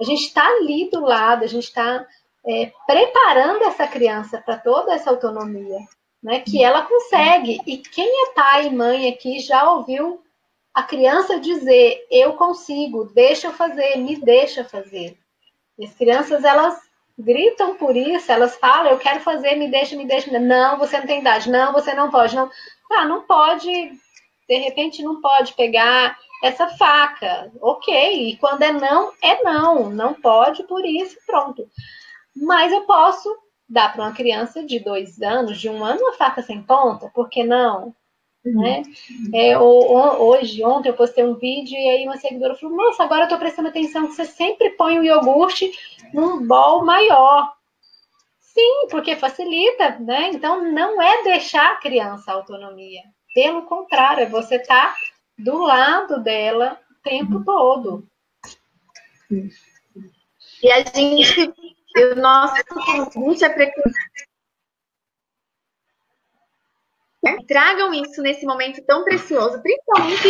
A 0.00 0.04
gente 0.04 0.26
está 0.26 0.46
ali 0.46 0.88
do 0.90 1.00
lado, 1.00 1.42
a 1.42 1.48
gente 1.48 1.64
está 1.64 2.06
é, 2.46 2.72
preparando 2.86 3.64
essa 3.64 3.86
criança 3.88 4.40
para 4.40 4.58
toda 4.58 4.94
essa 4.94 5.10
autonomia 5.10 5.80
né, 6.22 6.40
que 6.40 6.62
ela 6.62 6.82
consegue. 6.82 7.60
E 7.66 7.78
quem 7.78 8.06
é 8.06 8.32
pai 8.32 8.66
e 8.66 8.74
mãe 8.74 9.08
aqui 9.08 9.40
já 9.40 9.70
ouviu 9.72 10.22
a 10.74 10.82
criança 10.82 11.40
dizer: 11.40 12.06
Eu 12.10 12.34
consigo, 12.34 13.04
deixa 13.06 13.48
eu 13.48 13.52
fazer, 13.52 13.96
me 13.96 14.16
deixa 14.16 14.64
fazer. 14.64 15.16
E 15.78 15.84
as 15.84 15.94
crianças, 15.94 16.44
elas 16.44 16.78
gritam 17.18 17.76
por 17.76 17.96
isso, 17.96 18.30
elas 18.30 18.56
falam: 18.56 18.92
Eu 18.92 18.98
quero 18.98 19.20
fazer, 19.20 19.56
me 19.56 19.70
deixa, 19.70 19.96
me 19.96 20.06
deixa. 20.06 20.38
Não, 20.38 20.78
você 20.78 20.98
não 20.98 21.06
tem 21.06 21.20
idade, 21.20 21.50
não, 21.50 21.72
você 21.72 21.94
não 21.94 22.10
pode, 22.10 22.36
não. 22.36 22.50
Ah, 22.92 23.04
não 23.04 23.22
pode, 23.22 23.70
de 24.48 24.56
repente, 24.58 25.02
não 25.02 25.20
pode 25.20 25.54
pegar 25.54 26.18
essa 26.42 26.68
faca. 26.68 27.50
Ok, 27.60 28.30
e 28.30 28.36
quando 28.36 28.62
é 28.62 28.72
não, 28.72 29.12
é 29.22 29.42
não, 29.42 29.90
não 29.90 30.14
pode, 30.14 30.64
por 30.64 30.84
isso, 30.84 31.16
pronto. 31.26 31.68
Mas 32.34 32.72
eu 32.72 32.82
posso 32.82 33.36
dar 33.70 33.92
para 33.92 34.04
uma 34.04 34.12
criança 34.12 34.64
de 34.64 34.80
dois 34.80 35.22
anos, 35.22 35.60
de 35.60 35.68
um 35.68 35.84
ano, 35.84 36.00
uma 36.00 36.14
faca 36.14 36.42
sem 36.42 36.60
ponta, 36.60 37.08
por 37.14 37.28
que 37.28 37.44
não? 37.44 37.94
Uhum. 38.44 38.62
Né? 38.62 38.82
É, 39.34 39.58
hoje, 39.58 40.64
ontem, 40.64 40.88
eu 40.88 40.94
postei 40.94 41.22
um 41.22 41.34
vídeo 41.34 41.78
e 41.78 41.88
aí 41.88 42.04
uma 42.04 42.16
seguidora 42.16 42.56
falou: 42.56 42.76
Nossa, 42.76 43.04
agora 43.04 43.22
eu 43.22 43.24
estou 43.24 43.38
prestando 43.38 43.68
atenção 43.68 44.08
que 44.08 44.14
você 44.14 44.24
sempre 44.24 44.70
põe 44.70 44.98
o 44.98 45.04
iogurte 45.04 45.70
num 46.12 46.46
bol 46.46 46.84
maior. 46.84 47.52
Sim, 48.40 48.88
porque 48.90 49.14
facilita, 49.14 49.98
né? 50.00 50.30
Então, 50.30 50.64
não 50.72 51.00
é 51.00 51.22
deixar 51.22 51.72
a 51.72 51.76
criança 51.76 52.32
a 52.32 52.34
autonomia. 52.34 53.02
Pelo 53.34 53.62
contrário, 53.62 54.24
é 54.24 54.26
você 54.26 54.58
tá 54.58 54.96
do 55.38 55.58
lado 55.58 56.20
dela 56.22 56.80
o 56.90 57.02
tempo 57.02 57.36
uhum. 57.36 57.44
todo. 57.44 58.08
E 60.62 60.70
a 60.72 60.80
gente 60.80 61.54
o 61.96 62.14
nosso 62.16 62.64
convite 63.12 63.44
é 63.44 63.48
para 63.50 63.70
tragam 67.46 67.92
isso 67.92 68.22
nesse 68.22 68.46
momento 68.46 68.82
tão 68.86 69.04
precioso, 69.04 69.60
principalmente 69.60 70.22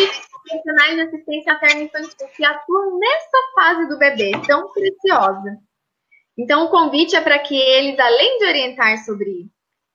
profissionais 0.43 0.95
de 0.95 1.01
assistência 1.03 1.53
materna 1.53 1.83
infantil 1.83 2.29
que 2.35 2.45
atuam 2.45 2.99
nessa 2.99 3.39
fase 3.55 3.89
do 3.89 3.99
bebê 3.99 4.33
tão 4.47 4.73
preciosa. 4.73 5.59
Então, 6.37 6.65
o 6.65 6.71
convite 6.71 7.15
é 7.15 7.21
para 7.21 7.39
que 7.39 7.55
eles, 7.55 7.99
além 7.99 8.39
de 8.39 8.47
orientar 8.47 9.05
sobre 9.05 9.51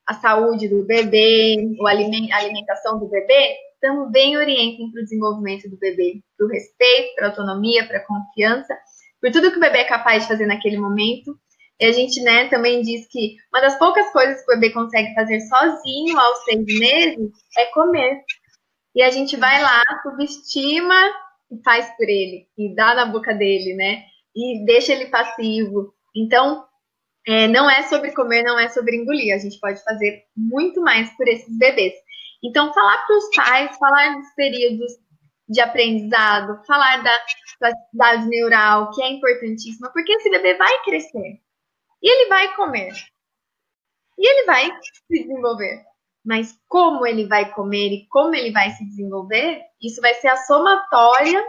a 0.05 0.13
saúde 0.13 0.69
do 0.69 0.85
bebê, 0.85 1.55
a 1.81 2.37
alimentação 2.37 2.99
do 2.99 3.07
bebê, 3.07 3.57
também 3.81 4.37
orientem 4.37 4.91
para 4.91 5.01
o 5.01 5.03
desenvolvimento 5.03 5.69
do 5.69 5.77
bebê, 5.77 6.21
para 6.37 6.45
o 6.45 6.49
respeito, 6.49 7.15
para 7.15 7.25
a 7.25 7.29
autonomia, 7.29 7.87
para 7.87 7.97
a 7.97 8.05
confiança, 8.05 8.77
por 9.19 9.31
tudo 9.31 9.51
que 9.51 9.57
o 9.57 9.61
bebê 9.61 9.79
é 9.79 9.85
capaz 9.85 10.23
de 10.23 10.29
fazer 10.29 10.45
naquele 10.45 10.77
momento 10.77 11.35
e 11.79 11.85
a 11.85 11.91
gente, 11.91 12.21
né, 12.21 12.47
também 12.47 12.81
diz 12.81 13.07
que 13.09 13.35
uma 13.53 13.61
das 13.61 13.77
poucas 13.77 14.09
coisas 14.11 14.37
que 14.45 14.51
o 14.51 14.55
bebê 14.55 14.73
consegue 14.73 15.13
fazer 15.13 15.41
sozinho 15.41 16.17
aos 16.17 16.43
seis 16.45 16.65
meses 16.79 17.31
é 17.57 17.65
comer. 17.67 18.23
E 18.95 19.01
a 19.01 19.09
gente 19.09 19.35
vai 19.35 19.61
lá, 19.61 19.83
subestima 20.01 20.95
e 21.51 21.61
faz 21.63 21.89
por 21.97 22.07
ele, 22.07 22.47
e 22.57 22.73
dá 22.73 22.95
na 22.95 23.05
boca 23.05 23.33
dele, 23.33 23.75
né? 23.75 24.03
E 24.33 24.65
deixa 24.65 24.93
ele 24.93 25.07
passivo. 25.07 25.93
Então, 26.15 26.65
é, 27.27 27.47
não 27.47 27.69
é 27.69 27.83
sobre 27.83 28.13
comer, 28.13 28.43
não 28.43 28.57
é 28.57 28.69
sobre 28.69 28.95
engolir. 28.95 29.35
A 29.35 29.37
gente 29.37 29.59
pode 29.59 29.83
fazer 29.83 30.23
muito 30.35 30.81
mais 30.81 31.09
por 31.17 31.27
esses 31.27 31.57
bebês. 31.57 31.93
Então, 32.41 32.73
falar 32.73 33.05
para 33.05 33.17
os 33.17 33.35
pais, 33.35 33.77
falar 33.77 34.15
dos 34.15 34.33
períodos 34.35 34.93
de 35.49 35.59
aprendizado, 35.59 36.63
falar 36.65 37.03
da 37.03 37.19
plasticidade 37.59 38.27
neural, 38.27 38.91
que 38.91 39.03
é 39.03 39.09
importantíssima, 39.11 39.91
porque 39.91 40.13
esse 40.13 40.29
bebê 40.29 40.55
vai 40.55 40.83
crescer. 40.83 41.44
E 42.05 42.07
ele 42.07 42.29
vai 42.29 42.55
comer. 42.55 42.93
E 44.15 44.29
ele 44.29 44.45
vai 44.45 44.65
se 44.65 45.03
desenvolver. 45.09 45.83
Mas 46.23 46.55
como 46.67 47.03
ele 47.03 47.25
vai 47.25 47.51
comer 47.51 47.93
e 47.93 48.07
como 48.09 48.35
ele 48.35 48.51
vai 48.51 48.69
se 48.69 48.85
desenvolver, 48.85 49.59
isso 49.81 49.99
vai 50.01 50.13
ser 50.13 50.27
a 50.27 50.37
somatória 50.37 51.43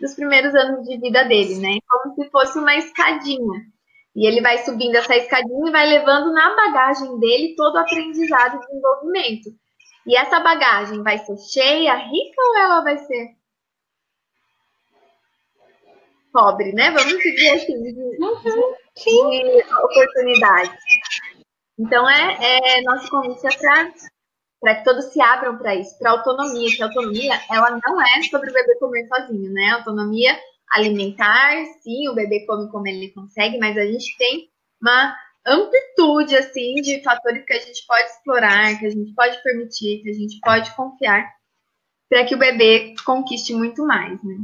dos 0.00 0.14
primeiros 0.14 0.52
anos 0.52 0.84
de 0.84 0.98
vida 0.98 1.24
dele, 1.26 1.60
né? 1.60 1.78
Como 1.88 2.12
se 2.16 2.28
fosse 2.30 2.58
uma 2.58 2.74
escadinha. 2.74 3.60
E 4.16 4.26
ele 4.26 4.40
vai 4.40 4.58
subindo 4.58 4.96
essa 4.96 5.14
escadinha 5.14 5.68
e 5.68 5.70
vai 5.72 5.88
levando 5.88 6.32
na 6.32 6.56
bagagem 6.56 7.20
dele 7.20 7.54
todo 7.56 7.76
o 7.76 7.78
aprendizado 7.78 8.56
e 8.56 8.66
desenvolvimento. 8.66 9.48
E 10.08 10.16
essa 10.16 10.40
bagagem 10.40 11.04
vai 11.04 11.18
ser 11.18 11.36
cheia, 11.38 11.94
rica 11.94 12.42
ou 12.48 12.56
ela 12.58 12.80
vai 12.80 12.98
ser 12.98 13.36
pobre, 16.32 16.72
né? 16.72 16.90
Vamos 16.90 17.22
seguir 17.22 17.50
assim, 17.50 17.82
de, 17.82 18.00
uhum, 18.00 18.74
de 18.96 19.62
oportunidade. 19.84 20.76
Então, 21.78 22.08
é, 22.08 22.78
é 22.78 22.82
nosso 22.82 23.10
convite 23.10 23.46
é 23.46 23.56
para 23.56 23.92
para 24.60 24.76
que 24.76 24.84
todos 24.84 25.06
se 25.06 25.20
abram 25.20 25.58
para 25.58 25.74
isso, 25.74 25.98
para 25.98 26.12
autonomia, 26.12 26.70
que 26.70 26.80
a 26.80 26.86
autonomia 26.86 27.32
ela 27.50 27.80
não 27.84 28.00
é 28.00 28.22
sobre 28.22 28.48
o 28.48 28.52
bebê 28.52 28.76
comer 28.78 29.08
sozinho, 29.08 29.52
né? 29.52 29.70
Autonomia 29.70 30.38
alimentar, 30.72 31.64
sim, 31.82 32.08
o 32.08 32.14
bebê 32.14 32.46
come 32.46 32.70
como 32.70 32.86
ele 32.86 33.10
consegue, 33.10 33.58
mas 33.58 33.76
a 33.76 33.84
gente 33.84 34.16
tem 34.16 34.48
uma 34.80 35.16
amplitude 35.44 36.36
assim 36.36 36.76
de 36.76 37.02
fatores 37.02 37.44
que 37.44 37.52
a 37.52 37.58
gente 37.58 37.84
pode 37.84 38.08
explorar, 38.08 38.78
que 38.78 38.86
a 38.86 38.90
gente 38.90 39.12
pode 39.14 39.42
permitir, 39.42 40.00
que 40.00 40.10
a 40.10 40.14
gente 40.14 40.38
pode 40.40 40.74
confiar 40.76 41.28
para 42.08 42.24
que 42.24 42.34
o 42.34 42.38
bebê 42.38 42.94
conquiste 43.04 43.52
muito 43.52 43.84
mais, 43.84 44.22
né? 44.22 44.36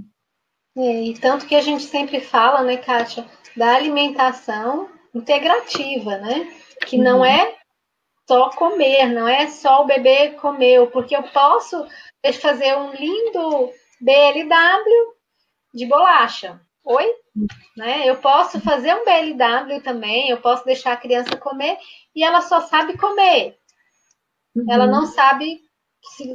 É, 0.79 1.03
e 1.03 1.15
tanto 1.19 1.45
que 1.47 1.57
a 1.57 1.61
gente 1.61 1.83
sempre 1.83 2.21
fala, 2.21 2.63
né, 2.63 2.77
Kátia, 2.77 3.27
da 3.57 3.75
alimentação 3.75 4.89
integrativa, 5.13 6.17
né? 6.19 6.49
Que 6.87 6.97
uhum. 6.97 7.03
não 7.03 7.25
é 7.25 7.57
só 8.29 8.51
comer, 8.51 9.09
não 9.09 9.27
é 9.27 9.49
só 9.49 9.83
o 9.83 9.87
bebê 9.87 10.31
comeu, 10.33 10.87
porque 10.89 11.17
eu 11.17 11.25
posso 11.25 11.85
fazer 12.41 12.77
um 12.77 12.93
lindo 12.93 13.73
BLW 14.01 15.15
de 15.75 15.85
bolacha. 15.87 16.61
Oi? 16.85 17.13
Né? 17.77 18.09
Eu 18.09 18.17
posso 18.17 18.61
fazer 18.61 18.95
um 18.95 19.05
BLW 19.05 19.83
também, 19.83 20.31
eu 20.31 20.41
posso 20.41 20.65
deixar 20.65 20.93
a 20.93 20.97
criança 20.97 21.37
comer 21.37 21.77
e 22.15 22.23
ela 22.23 22.41
só 22.41 22.61
sabe 22.61 22.97
comer. 22.97 23.57
Uhum. 24.55 24.67
Ela 24.71 24.87
não 24.87 25.07
sabe 25.07 25.61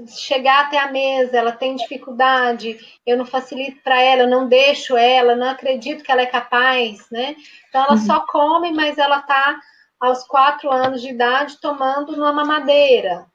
chegar 0.08 0.66
até 0.66 0.78
a 0.78 0.92
mesa, 0.92 1.38
ela 1.38 1.52
tem 1.52 1.76
dificuldade, 1.76 2.78
eu 3.06 3.18
não 3.18 3.26
facilito 3.26 3.82
para 3.82 4.00
ela, 4.02 4.24
eu 4.24 4.30
não 4.30 4.48
deixo 4.48 4.96
ela, 4.98 5.36
não 5.36 5.50
acredito 5.50 6.04
que 6.04 6.12
ela 6.12 6.22
é 6.22 6.26
capaz, 6.26 7.10
né? 7.12 7.36
Então 7.70 7.84
ela 7.84 7.94
uhum. 7.94 8.06
só 8.06 8.26
come, 8.28 8.72
mas 8.72 8.98
ela 8.98 9.20
está 9.20 9.60
aos 10.00 10.26
quatro 10.26 10.70
anos 10.72 11.02
de 11.02 11.10
idade 11.10 11.60
tomando 11.62 12.14
uma 12.14 12.34
mamadeira. 12.34 13.26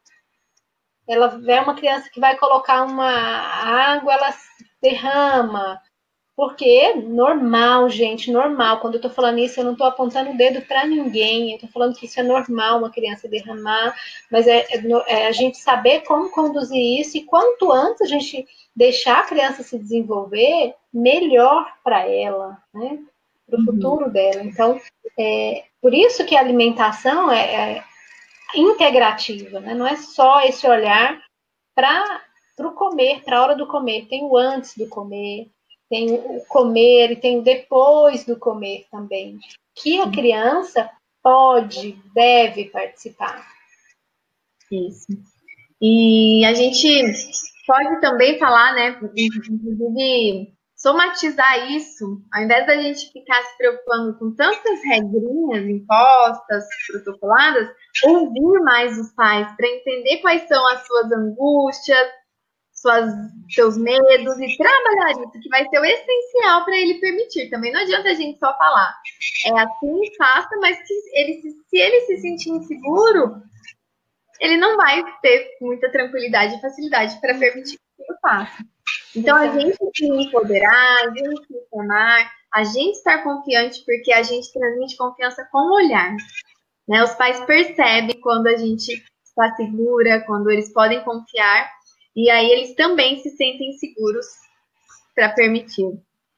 Ela 1.08 1.40
é 1.46 1.60
uma 1.60 1.74
criança 1.74 2.10
que 2.10 2.20
vai 2.20 2.36
colocar 2.36 2.82
uma 2.82 3.10
água, 3.10 4.12
ela 4.12 4.34
derrama. 4.82 5.80
Porque 6.38 6.94
normal, 6.94 7.90
gente, 7.90 8.30
normal. 8.30 8.78
Quando 8.78 8.94
eu 8.94 9.00
tô 9.00 9.10
falando 9.10 9.40
isso, 9.40 9.58
eu 9.58 9.64
não 9.64 9.74
tô 9.74 9.82
apontando 9.82 10.30
o 10.30 10.36
dedo 10.36 10.62
para 10.62 10.86
ninguém. 10.86 11.50
Eu 11.50 11.58
tô 11.58 11.66
falando 11.66 11.96
que 11.96 12.06
isso 12.06 12.20
é 12.20 12.22
normal, 12.22 12.78
uma 12.78 12.92
criança 12.92 13.26
derramar, 13.26 13.92
mas 14.30 14.46
é, 14.46 14.64
é, 14.70 14.80
é, 15.08 15.26
a 15.26 15.32
gente 15.32 15.58
saber 15.58 16.04
como 16.04 16.30
conduzir 16.30 17.00
isso 17.00 17.16
e 17.16 17.24
quanto 17.24 17.72
antes 17.72 18.02
a 18.02 18.06
gente 18.06 18.46
deixar 18.76 19.18
a 19.18 19.24
criança 19.24 19.64
se 19.64 19.76
desenvolver, 19.76 20.76
melhor 20.94 21.66
para 21.82 22.06
ela, 22.06 22.56
né? 22.72 23.00
Para 23.44 23.56
o 23.56 23.58
uhum. 23.58 23.66
futuro 23.66 24.08
dela. 24.08 24.44
Então, 24.44 24.80
é, 25.18 25.64
por 25.82 25.92
isso 25.92 26.24
que 26.24 26.36
a 26.36 26.40
alimentação 26.40 27.32
é, 27.32 27.78
é 27.78 27.84
integrativa, 28.54 29.58
né? 29.58 29.74
Não 29.74 29.88
é 29.88 29.96
só 29.96 30.40
esse 30.42 30.64
olhar 30.68 31.20
para 31.74 32.22
o 32.60 32.70
comer, 32.70 33.24
para 33.24 33.38
a 33.38 33.42
hora 33.42 33.56
do 33.56 33.66
comer. 33.66 34.06
Tem 34.06 34.22
o 34.22 34.36
antes 34.36 34.76
do 34.76 34.88
comer, 34.88 35.50
tem 35.90 36.14
o 36.14 36.44
comer 36.48 37.12
e 37.12 37.16
tem 37.16 37.38
o 37.38 37.42
depois 37.42 38.24
do 38.24 38.38
comer 38.38 38.86
também, 38.90 39.38
que 39.74 40.00
a 40.00 40.10
criança 40.10 40.90
pode, 41.22 41.92
deve 42.14 42.66
participar. 42.66 43.46
Isso. 44.70 45.06
E 45.80 46.44
a 46.44 46.52
gente 46.52 46.88
pode 47.66 48.00
também 48.00 48.38
falar, 48.38 48.74
né, 48.74 48.98
inclusive 49.16 50.52
somatizar 50.78 51.70
isso, 51.72 52.22
ao 52.32 52.42
invés 52.42 52.66
da 52.66 52.76
gente 52.80 53.10
ficar 53.10 53.42
se 53.42 53.58
preocupando 53.58 54.16
com 54.16 54.32
tantas 54.32 54.80
regrinhas 54.84 55.68
impostas, 55.68 56.64
protocoladas, 56.86 57.68
ouvir 58.04 58.60
mais 58.62 58.96
os 58.96 59.12
pais 59.12 59.48
para 59.56 59.66
entender 59.66 60.18
quais 60.18 60.46
são 60.46 60.64
as 60.68 60.86
suas 60.86 61.10
angústias, 61.10 62.08
suas, 62.80 63.12
seus 63.50 63.76
medos 63.76 64.38
e 64.38 64.56
trabalhar 64.56 65.10
isso, 65.12 65.40
que 65.42 65.48
vai 65.48 65.68
ser 65.68 65.78
o 65.78 65.84
essencial 65.84 66.64
para 66.64 66.76
ele 66.76 67.00
permitir. 67.00 67.50
Também 67.50 67.72
não 67.72 67.80
adianta 67.80 68.08
a 68.08 68.14
gente 68.14 68.38
só 68.38 68.56
falar. 68.56 68.94
É 69.46 69.60
assim, 69.60 70.16
faça, 70.16 70.56
mas 70.60 70.76
se 70.86 70.94
ele 71.14 71.40
se, 71.40 71.50
se 71.68 71.76
ele 71.76 72.00
se 72.02 72.18
sentir 72.18 72.50
inseguro, 72.50 73.42
ele 74.40 74.56
não 74.56 74.76
vai 74.76 75.02
ter 75.20 75.56
muita 75.60 75.90
tranquilidade 75.90 76.54
e 76.54 76.60
facilidade 76.60 77.20
para 77.20 77.38
permitir 77.38 77.76
que 77.76 78.12
eu 78.12 78.16
faça. 78.20 78.64
Então, 79.16 79.36
a 79.36 79.48
gente 79.48 79.76
se 79.96 80.06
empoderar, 80.06 81.04
a 81.04 81.10
gente 81.10 81.46
se 81.46 81.56
informar, 81.56 82.30
a 82.54 82.64
gente 82.64 82.96
estar 82.96 83.22
confiante, 83.22 83.82
porque 83.84 84.12
a 84.12 84.22
gente 84.22 84.52
transmite 84.52 84.96
confiança 84.96 85.46
com 85.50 85.58
o 85.58 85.74
olhar. 85.74 86.14
Né? 86.88 87.02
Os 87.02 87.14
pais 87.14 87.40
percebem 87.44 88.20
quando 88.20 88.46
a 88.46 88.56
gente 88.56 89.02
está 89.24 89.54
segura, 89.56 90.24
quando 90.26 90.50
eles 90.50 90.72
podem 90.72 91.02
confiar 91.02 91.77
e 92.18 92.28
aí 92.30 92.50
eles 92.50 92.74
também 92.74 93.20
se 93.20 93.30
sentem 93.30 93.70
seguros 93.74 94.26
para 95.14 95.28
permitir. 95.28 95.86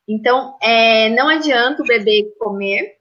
Então, 0.06 0.58
é, 0.60 1.08
não 1.08 1.26
adianta 1.26 1.82
o 1.82 1.86
bebê 1.86 2.30
comer 2.38 2.96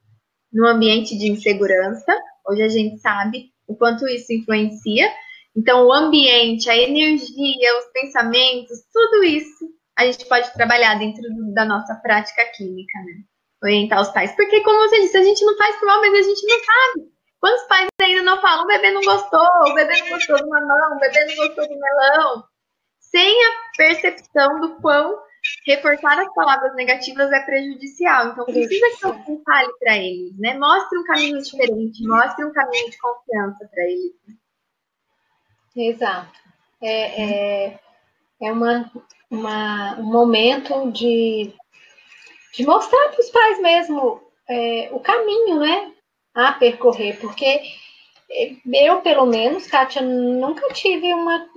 no 0.50 0.66
ambiente 0.66 1.18
de 1.18 1.30
insegurança. 1.30 2.18
Hoje 2.48 2.62
a 2.64 2.70
gente 2.70 2.98
sabe 3.02 3.52
o 3.68 3.76
quanto 3.76 4.08
isso 4.08 4.32
influencia. 4.32 5.12
Então, 5.58 5.88
o 5.88 5.92
ambiente, 5.92 6.70
a 6.70 6.78
energia, 6.78 7.78
os 7.80 7.92
pensamentos, 7.92 8.80
tudo 8.94 9.26
isso 9.26 9.70
a 9.98 10.06
gente 10.06 10.24
pode 10.28 10.54
trabalhar 10.54 10.98
dentro 10.98 11.22
da 11.54 11.66
nossa 11.66 11.96
prática 11.96 12.46
química, 12.56 12.98
né? 13.00 13.24
Orientar 13.62 14.00
os 14.00 14.10
pais. 14.12 14.34
Porque, 14.38 14.64
como 14.64 14.88
você 14.88 15.02
disse, 15.02 15.18
a 15.18 15.24
gente 15.24 15.44
não 15.44 15.58
faz 15.58 15.76
por 15.76 15.86
mal, 15.86 16.00
mas 16.00 16.14
a 16.14 16.22
gente 16.22 16.48
não 16.48 16.60
sabe. 16.60 17.12
Quantos 17.42 17.68
pais 17.68 17.90
ainda 18.02 18.22
não 18.22 18.40
falam, 18.40 18.64
o 18.64 18.68
bebê 18.68 18.92
não 18.92 19.02
gostou, 19.02 19.46
o 19.68 19.74
bebê 19.74 20.00
não 20.00 20.10
gostou 20.12 20.38
do 20.38 20.48
mamão, 20.48 20.96
o 20.96 21.00
bebê 21.00 21.26
não 21.26 21.36
gostou 21.36 21.68
do 21.68 21.78
melão 21.78 22.49
sem 23.12 23.46
a 23.46 23.52
percepção 23.78 24.60
do 24.60 24.76
quão 24.82 25.20
reforçar 25.66 26.20
as 26.20 26.34
palavras 26.34 26.76
negativas 26.76 27.32
é 27.32 27.40
prejudicial. 27.42 28.30
Então, 28.30 28.46
precisa 28.46 28.90
que 28.90 29.02
você 29.02 29.42
fale 29.44 29.74
para 29.80 29.98
eles, 29.98 30.38
né? 30.38 30.58
Mostre 30.58 31.00
um 31.00 31.04
caminho 31.04 31.42
diferente, 31.42 32.08
mostre 32.08 32.46
um 32.46 32.52
caminho 32.52 32.90
de 32.90 32.98
confiança 32.98 33.70
para 33.74 33.84
eles. 33.84 34.14
Exato. 35.76 36.40
É, 36.82 37.24
é, 37.68 37.80
é 38.42 38.52
uma, 38.52 38.92
uma, 39.30 40.00
um 40.00 40.04
momento 40.04 40.92
de, 40.92 41.54
de 42.54 42.66
mostrar 42.66 43.10
para 43.10 43.20
os 43.20 43.30
pais 43.30 43.62
mesmo 43.62 44.22
é, 44.48 44.90
o 44.92 45.00
caminho, 45.00 45.60
né? 45.60 45.94
A 46.34 46.54
percorrer, 46.54 47.20
porque 47.20 47.62
eu, 48.72 49.02
pelo 49.02 49.26
menos, 49.26 49.68
Kátia, 49.68 50.02
nunca 50.02 50.72
tive 50.74 51.12
uma, 51.14 51.50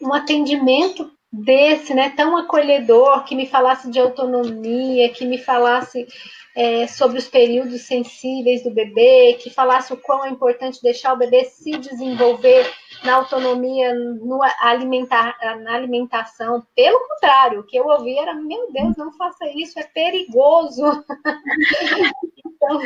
um 0.00 0.12
atendimento 0.12 1.10
desse, 1.32 1.92
né, 1.94 2.10
tão 2.10 2.36
acolhedor, 2.36 3.24
que 3.24 3.34
me 3.34 3.46
falasse 3.46 3.90
de 3.90 3.98
autonomia, 3.98 5.08
que 5.08 5.26
me 5.26 5.38
falasse 5.38 6.06
é, 6.54 6.86
sobre 6.86 7.18
os 7.18 7.26
períodos 7.26 7.82
sensíveis 7.82 8.62
do 8.62 8.70
bebê, 8.70 9.36
que 9.40 9.50
falasse 9.50 9.92
o 9.92 9.96
quão 9.96 10.24
é 10.24 10.30
importante 10.30 10.80
deixar 10.80 11.12
o 11.12 11.16
bebê 11.16 11.44
se 11.44 11.76
desenvolver 11.76 12.64
na 13.02 13.16
autonomia, 13.16 13.92
no 13.92 14.40
alimentar, 14.60 15.36
na 15.62 15.74
alimentação. 15.74 16.64
Pelo 16.74 17.00
contrário, 17.08 17.60
o 17.60 17.64
que 17.64 17.76
eu 17.76 17.86
ouvi 17.86 18.16
era: 18.16 18.34
meu 18.34 18.70
Deus, 18.72 18.96
não 18.96 19.12
faça 19.12 19.46
isso, 19.48 19.78
é 19.78 19.82
perigoso. 19.82 20.82
então, 22.64 22.80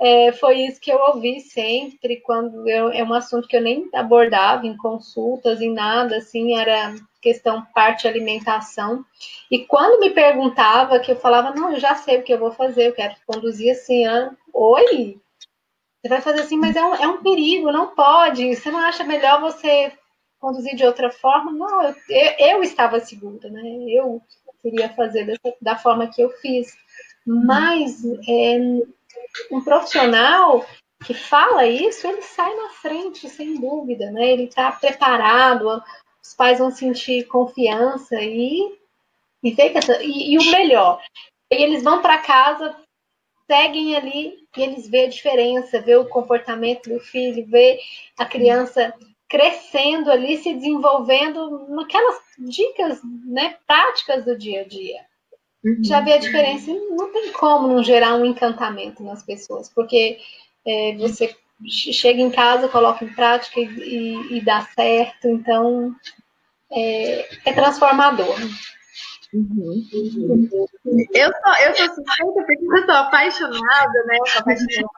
é, 0.00 0.32
foi 0.32 0.60
isso 0.60 0.80
que 0.80 0.92
eu 0.92 0.98
ouvi 0.98 1.40
sempre, 1.40 2.20
quando 2.20 2.68
eu, 2.68 2.90
é 2.90 3.02
um 3.02 3.14
assunto 3.14 3.48
que 3.48 3.56
eu 3.56 3.62
nem 3.62 3.88
abordava 3.94 4.66
em 4.66 4.76
consultas, 4.76 5.60
em 5.60 5.72
nada, 5.72 6.16
assim, 6.16 6.56
era 6.56 6.94
questão 7.20 7.64
parte 7.74 8.06
alimentação. 8.06 9.04
E 9.50 9.60
quando 9.66 10.00
me 10.00 10.10
perguntava, 10.10 11.00
que 11.00 11.12
eu 11.12 11.16
falava, 11.16 11.54
não, 11.54 11.72
eu 11.72 11.80
já 11.80 11.94
sei 11.94 12.18
o 12.18 12.22
que 12.22 12.32
eu 12.32 12.38
vou 12.38 12.52
fazer, 12.52 12.88
eu 12.88 12.92
quero 12.92 13.14
conduzir 13.26 13.72
assim, 13.72 14.06
ah, 14.06 14.30
oi, 14.52 15.18
você 16.00 16.08
vai 16.08 16.20
fazer 16.20 16.40
assim, 16.40 16.58
mas 16.58 16.76
é 16.76 16.84
um, 16.84 16.94
é 16.94 17.08
um 17.08 17.22
perigo, 17.22 17.72
não 17.72 17.94
pode. 17.94 18.54
Você 18.54 18.70
não 18.70 18.78
acha 18.78 19.04
melhor 19.04 19.40
você 19.40 19.90
conduzir 20.38 20.76
de 20.76 20.84
outra 20.84 21.10
forma? 21.10 21.50
Não, 21.50 21.82
eu, 21.82 21.94
eu 22.38 22.62
estava 22.62 23.00
segura, 23.00 23.48
né? 23.48 23.62
Eu 23.88 24.20
queria 24.60 24.90
fazer 24.90 25.24
dessa, 25.24 25.56
da 25.62 25.78
forma 25.78 26.08
que 26.08 26.20
eu 26.20 26.28
fiz. 26.42 26.76
Mas 27.26 28.04
é, 28.28 28.58
um 29.50 29.62
profissional 29.62 30.66
que 31.04 31.14
fala 31.14 31.66
isso, 31.66 32.06
ele 32.06 32.22
sai 32.22 32.54
na 32.54 32.70
frente, 32.70 33.28
sem 33.28 33.60
dúvida, 33.60 34.10
né? 34.10 34.30
Ele 34.30 34.44
está 34.44 34.72
preparado, 34.72 35.82
os 36.22 36.34
pais 36.34 36.58
vão 36.58 36.70
sentir 36.70 37.26
confiança 37.26 38.16
e, 38.20 38.78
e 39.42 39.50
ver 39.50 39.72
e, 40.00 40.34
e 40.34 40.38
o 40.38 40.50
melhor, 40.50 41.02
e 41.50 41.62
eles 41.62 41.82
vão 41.82 42.00
para 42.00 42.18
casa 42.18 42.74
seguem 43.46 43.96
ali 43.96 44.46
e 44.56 44.62
eles 44.62 44.88
vê 44.88 45.04
a 45.04 45.08
diferença, 45.08 45.80
vê 45.80 45.96
o 45.96 46.08
comportamento 46.08 46.88
do 46.88 47.00
filho, 47.00 47.46
vê 47.46 47.78
a 48.18 48.24
criança 48.24 48.94
crescendo 49.28 50.10
ali, 50.10 50.38
se 50.38 50.54
desenvolvendo 50.54 51.66
naquelas 51.68 52.20
dicas, 52.38 53.00
né, 53.26 53.56
práticas 53.66 54.24
do 54.24 54.36
dia 54.36 54.62
a 54.62 54.64
dia. 54.64 55.04
Uhum. 55.64 55.82
Já 55.82 56.00
vê 56.00 56.12
a 56.12 56.18
diferença. 56.18 56.70
Não 56.70 57.10
tem 57.12 57.32
como 57.32 57.68
não 57.68 57.82
gerar 57.82 58.14
um 58.16 58.24
encantamento 58.24 59.02
nas 59.02 59.22
pessoas, 59.22 59.68
porque 59.68 60.18
é, 60.66 60.94
você 60.96 61.34
chega 61.66 62.20
em 62.20 62.30
casa, 62.30 62.68
coloca 62.68 63.04
em 63.04 63.14
prática 63.14 63.60
e, 63.60 63.64
e, 63.64 64.38
e 64.38 64.44
dá 64.44 64.60
certo. 64.62 65.26
Então, 65.28 65.94
é, 66.70 67.48
é 67.48 67.52
transformador. 67.52 68.36
Uhum. 69.32 69.88
Eu 71.12 71.32
sou, 71.32 71.54
eu 71.66 71.76
sou 71.76 71.86
suspeita 71.88 72.44
porque 72.46 72.66
eu 72.70 72.84
sou 72.84 72.94
apaixonada, 72.94 74.04
né? 74.06 74.16
Eu, 74.20 74.26
sou 74.26 74.40
apaixonada. 74.42 74.88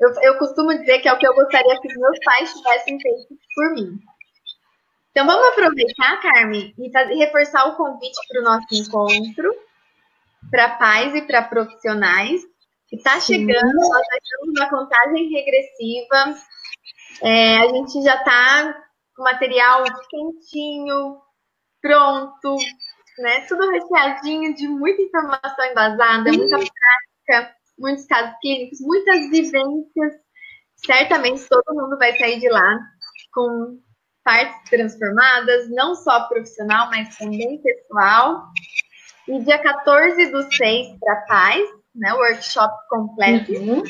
Eu, 0.00 0.10
eu 0.22 0.38
costumo 0.38 0.76
dizer 0.78 0.98
que 0.98 1.08
é 1.08 1.12
o 1.12 1.18
que 1.18 1.26
eu 1.26 1.34
gostaria 1.34 1.80
que 1.80 1.98
meus 1.98 2.18
pais 2.24 2.52
tivessem 2.52 3.00
feito 3.00 3.38
por 3.54 3.74
mim. 3.74 3.98
Então 5.12 5.26
vamos 5.26 5.46
aproveitar, 5.48 6.20
Carmen, 6.20 6.74
e 6.76 7.18
reforçar 7.18 7.66
o 7.68 7.76
convite 7.76 8.18
para 8.28 8.40
o 8.40 8.44
nosso 8.44 8.66
encontro 8.72 9.54
para 10.50 10.76
pais 10.76 11.14
e 11.14 11.22
para 11.22 11.42
profissionais. 11.42 12.40
Está 12.90 13.18
chegando, 13.20 13.72
nós 13.74 14.06
estamos 14.22 14.54
na 14.54 14.68
contagem 14.68 15.30
regressiva. 15.30 16.36
É, 17.22 17.58
a 17.58 17.68
gente 17.68 18.02
já 18.02 18.16
está 18.16 18.82
com 19.16 19.22
material 19.22 19.84
quentinho, 20.10 21.20
pronto, 21.80 22.56
né? 23.18 23.46
Tudo 23.46 23.70
recheadinho 23.70 24.54
de 24.54 24.68
muita 24.68 25.02
informação 25.02 25.64
embasada, 25.64 26.32
muita 26.32 26.58
prática, 26.58 27.56
muitos 27.78 28.06
casos 28.06 28.34
clínicos, 28.40 28.78
muitas 28.80 29.30
vivências. 29.30 30.14
Certamente 30.84 31.48
todo 31.48 31.74
mundo 31.74 31.96
vai 31.98 32.16
sair 32.18 32.40
de 32.40 32.48
lá 32.48 32.78
com 33.32 33.80
partes 34.24 34.70
transformadas, 34.70 35.68
não 35.70 35.94
só 35.94 36.28
profissional, 36.28 36.88
mas 36.90 37.16
também 37.16 37.60
pessoal. 37.62 38.48
E 39.28 39.38
dia 39.40 39.58
14 39.58 40.30
do 40.30 40.42
6 40.52 40.98
para 40.98 41.16
pais, 41.22 41.68
né? 41.94 42.12
Workshop 42.12 42.74
completo. 42.88 43.52
Uhum. 43.52 43.82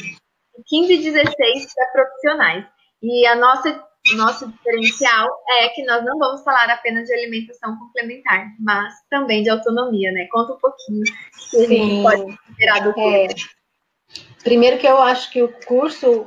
15 0.66 0.92
e 0.92 1.10
16 1.10 1.74
para 1.74 1.86
profissionais. 1.92 2.66
E 3.02 3.26
a 3.26 3.34
nossa 3.34 3.82
o 4.10 4.16
nosso 4.16 4.48
diferencial 4.48 5.30
é 5.60 5.68
que 5.68 5.84
nós 5.84 6.04
não 6.04 6.18
vamos 6.18 6.42
falar 6.42 6.68
apenas 6.68 7.06
de 7.06 7.14
alimentação 7.14 7.78
complementar, 7.78 8.48
mas 8.58 8.92
também 9.08 9.44
de 9.44 9.50
autonomia, 9.50 10.10
né? 10.10 10.26
Conta 10.30 10.54
um 10.54 10.58
pouquinho 10.58 11.04
que 11.50 11.56
a 11.56 11.68
gente 11.68 12.02
pode 12.02 12.38
esperar 12.50 12.80
do 12.82 12.90
é. 12.90 13.28
curso. 13.28 13.46
É, 13.46 14.42
primeiro 14.42 14.78
que 14.78 14.88
eu 14.88 14.98
acho 14.98 15.30
que 15.30 15.40
o 15.40 15.52
curso, 15.66 16.26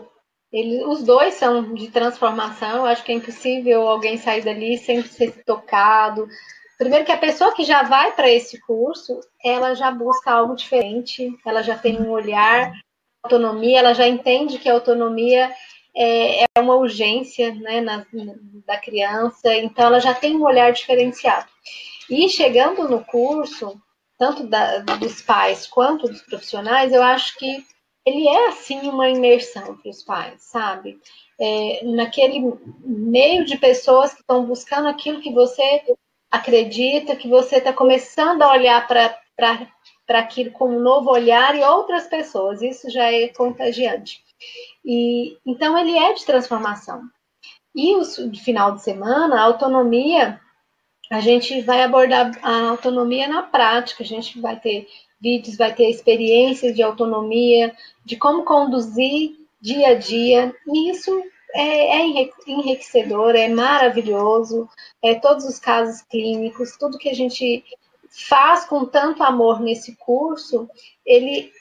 ele, 0.54 0.86
os 0.86 1.04
dois 1.04 1.34
são 1.34 1.74
de 1.74 1.90
transformação, 1.90 2.78
eu 2.78 2.86
acho 2.86 3.04
que 3.04 3.12
é 3.12 3.16
impossível 3.16 3.86
alguém 3.88 4.18
sair 4.18 4.42
dali 4.42 4.78
sem 4.78 5.04
ser 5.04 5.44
tocado. 5.44 6.30
Primeiro 6.78 7.06
que 7.06 7.12
a 7.12 7.18
pessoa 7.18 7.54
que 7.54 7.64
já 7.64 7.84
vai 7.84 8.14
para 8.14 8.30
esse 8.30 8.60
curso, 8.62 9.20
ela 9.44 9.74
já 9.76 9.92
busca 9.92 10.32
algo 10.32 10.56
diferente, 10.56 11.38
ela 11.46 11.62
já 11.62 11.78
tem 11.78 12.02
um 12.02 12.10
olhar, 12.10 12.74
autonomia, 13.24 13.80
ela 13.80 13.94
já 13.94 14.08
entende 14.08 14.60
que 14.60 14.70
a 14.70 14.74
autonomia 14.74 15.54
é, 15.96 16.44
é 16.44 16.46
uma 16.60 16.76
urgência 16.76 17.56
né, 17.56 17.80
na, 17.80 18.06
da 18.66 18.78
criança, 18.78 19.56
então 19.56 19.86
ela 19.86 20.00
já 20.00 20.14
tem 20.14 20.36
um 20.36 20.44
olhar 20.44 20.72
diferenciado. 20.74 21.48
E 22.10 22.28
chegando 22.30 22.88
no 22.90 23.04
curso, 23.04 23.82
tanto 24.18 24.46
da, 24.46 24.80
dos 24.80 25.22
pais 25.22 25.66
quanto 25.66 26.08
dos 26.08 26.22
profissionais, 26.22 26.92
eu 26.92 27.02
acho 27.02 27.38
que 27.38 27.66
ele 28.06 28.28
é 28.28 28.48
assim 28.50 28.88
uma 28.88 29.10
imersão 29.10 29.78
para 29.78 29.90
os 29.90 30.04
pais, 30.04 30.44
sabe? 30.44 31.00
É, 31.40 31.82
naquele 31.84 32.54
meio 32.84 33.44
de 33.46 33.58
pessoas 33.58 34.14
que 34.14 34.22
estão 34.22 34.46
buscando 34.46 34.88
aquilo 34.88 35.22
que 35.22 35.34
você 35.34 35.84
acredita, 36.36 37.16
que 37.16 37.28
você 37.28 37.58
está 37.58 37.74
começando 37.74 38.42
a 38.42 38.52
olhar 38.52 38.88
para 38.88 40.20
aquilo 40.20 40.52
com 40.52 40.70
um 40.70 40.80
novo 40.80 41.10
olhar 41.10 41.56
e 41.56 41.64
outras 41.64 42.08
pessoas, 42.08 42.62
isso 42.62 42.90
já 42.90 43.12
é 43.12 43.28
contagiante. 43.30 44.24
E 44.84 45.38
então 45.46 45.78
ele 45.78 45.98
é 45.98 46.14
de 46.14 46.26
transformação. 46.26 47.02
E 47.76 47.96
o 47.96 48.06
final 48.36 48.74
de 48.74 48.82
semana, 48.82 49.40
a 49.40 49.44
autonomia, 49.44 50.40
a 51.12 51.20
gente 51.20 51.62
vai 51.62 51.84
abordar 51.84 52.32
a 52.42 52.70
autonomia 52.70 53.28
na 53.28 53.44
prática, 53.44 54.04
a 54.04 54.08
gente 54.08 54.40
vai 54.40 54.60
ter 54.60 54.88
vídeos, 55.20 55.58
vai 55.58 55.74
ter 55.74 55.90
experiências 55.90 56.76
de 56.76 56.82
autonomia, 56.82 57.76
de 58.06 58.16
como 58.16 58.44
conduzir 58.44 59.36
dia 59.60 59.90
a 59.90 59.94
dia, 59.96 60.56
e 60.68 60.90
isso 60.90 61.12
é, 61.54 61.98
é 61.98 62.30
enriquecedor, 62.48 63.36
é 63.36 63.48
maravilhoso, 63.48 64.70
é 65.04 65.16
todos 65.16 65.46
os 65.46 65.60
casos 65.60 66.02
clínicos, 66.04 66.78
tudo 66.78 66.98
que 66.98 67.10
a 67.10 67.14
gente 67.16 67.64
faz 68.10 68.66
com 68.66 68.86
tanto 68.86 69.24
amor 69.24 69.60
nesse 69.60 69.96
curso, 69.98 70.70
ele 71.06 71.52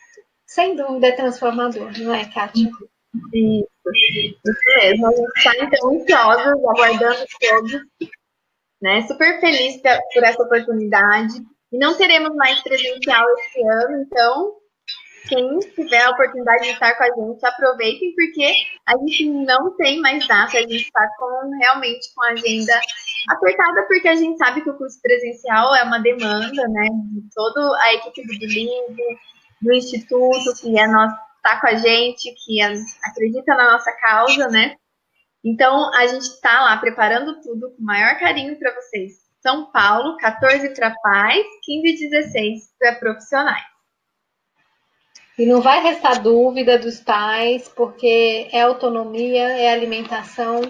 sem 0.47 0.77
dúvida 0.77 1.09
é 1.09 1.13
transformador, 1.13 1.91
não 1.99 2.15
é, 2.15 2.25
Kátia? 2.27 2.71
Isso, 3.33 3.69
isso 3.93 4.53
mesmo. 4.77 5.07
A 5.07 5.11
gente 5.11 5.37
está 5.37 5.53
então 5.57 5.97
ansiosos, 5.97 6.65
aguardando 6.65 7.27
todos, 7.41 7.73
né? 8.81 9.03
Super 9.03 9.41
feliz 9.41 9.81
por 10.13 10.23
essa 10.23 10.43
oportunidade. 10.43 11.35
E 11.73 11.79
não 11.79 11.97
teremos 11.97 12.37
mais 12.37 12.63
presencial 12.63 13.27
esse 13.39 13.61
ano, 13.63 14.03
então 14.03 14.57
quem 15.29 15.59
tiver 15.61 16.03
a 16.03 16.11
oportunidade 16.11 16.65
de 16.65 16.71
estar 16.71 16.95
com 16.97 17.05
a 17.05 17.07
gente, 17.07 17.47
aproveitem, 17.47 18.15
porque 18.15 18.53
a 18.87 18.97
gente 18.99 19.31
não 19.31 19.77
tem 19.77 20.01
mais 20.01 20.27
data, 20.27 20.59
a 20.59 20.63
gente 20.63 20.77
está 20.77 21.07
com, 21.19 21.51
realmente 21.61 22.15
com 22.15 22.23
a 22.23 22.31
agenda 22.31 22.81
apertada, 23.29 23.87
porque 23.89 24.09
a 24.09 24.15
gente 24.15 24.39
sabe 24.39 24.63
que 24.63 24.71
o 24.71 24.77
curso 24.77 25.01
presencial 25.01 25.75
é 25.75 25.83
uma 25.83 25.99
demanda, 25.99 26.69
né, 26.69 26.89
de 27.13 27.23
toda 27.35 27.83
a 27.83 27.95
equipe 27.95 28.23
do 28.23 28.39
Bilingue, 28.39 29.19
do 29.63 29.73
Instituto, 29.73 30.61
que 30.61 30.79
é 30.79 30.87
nosso 30.87 31.17
está 31.45 31.61
com 31.61 31.67
a 31.67 31.75
gente, 31.75 32.35
que 32.43 32.59
acredita 33.03 33.55
na 33.55 33.73
nossa 33.73 33.93
causa, 33.93 34.49
né? 34.49 34.77
Então, 35.45 35.95
a 35.95 36.07
gente 36.07 36.23
está 36.23 36.63
lá 36.63 36.77
preparando 36.79 37.39
tudo 37.43 37.71
com 37.73 37.83
o 37.83 37.85
maior 37.85 38.19
carinho 38.19 38.59
para 38.59 38.75
vocês. 38.75 39.13
São 39.43 39.71
Paulo, 39.71 40.17
14 40.17 40.75
para 40.75 40.95
pais, 41.03 41.45
15 41.65 41.87
e 41.87 42.09
16 42.09 42.61
para 42.79 42.95
profissionais. 42.95 43.74
E 45.39 45.47
não 45.47 45.61
vai 45.61 45.83
restar 45.83 46.23
dúvida 46.23 46.79
dos 46.79 47.01
pais, 47.01 47.69
porque 47.69 48.49
é 48.53 48.63
autonomia, 48.63 49.49
é 49.49 49.73
alimentação 49.73 50.61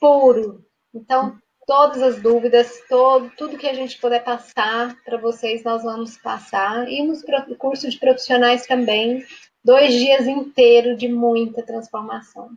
puro. 0.00 0.64
Então, 0.94 1.36
todas 1.66 2.02
as 2.02 2.20
dúvidas, 2.20 2.80
todo, 2.88 3.30
tudo 3.36 3.58
que 3.58 3.66
a 3.66 3.74
gente 3.74 3.98
puder 3.98 4.22
passar 4.22 4.94
para 5.04 5.16
vocês, 5.16 5.64
nós 5.64 5.82
vamos 5.82 6.16
passar. 6.18 6.88
E 6.88 7.02
nos 7.02 7.24
cursos 7.58 7.94
de 7.94 7.98
profissionais 7.98 8.66
também, 8.66 9.24
dois 9.64 9.92
dias 9.92 10.26
inteiros 10.26 10.96
de 10.98 11.08
muita 11.08 11.62
transformação. 11.62 12.50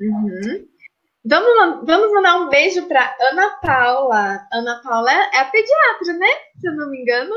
Uhum. 0.00 0.68
Vamos, 1.24 1.86
vamos 1.86 2.12
mandar 2.12 2.36
um 2.36 2.48
beijo 2.48 2.86
para 2.86 3.16
Ana 3.18 3.56
Paula. 3.62 4.46
Ana 4.52 4.80
Paula 4.82 5.10
é 5.10 5.38
a 5.38 5.46
pediatra, 5.46 6.12
né? 6.18 6.28
Se 6.60 6.68
eu 6.68 6.76
não 6.76 6.90
me 6.90 7.00
engano. 7.00 7.34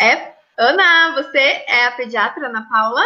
É. 0.00 0.34
Ana, 0.58 1.14
você 1.14 1.38
é 1.38 1.86
a 1.86 1.92
pediatra, 1.92 2.46
Ana 2.46 2.68
Paula? 2.68 3.02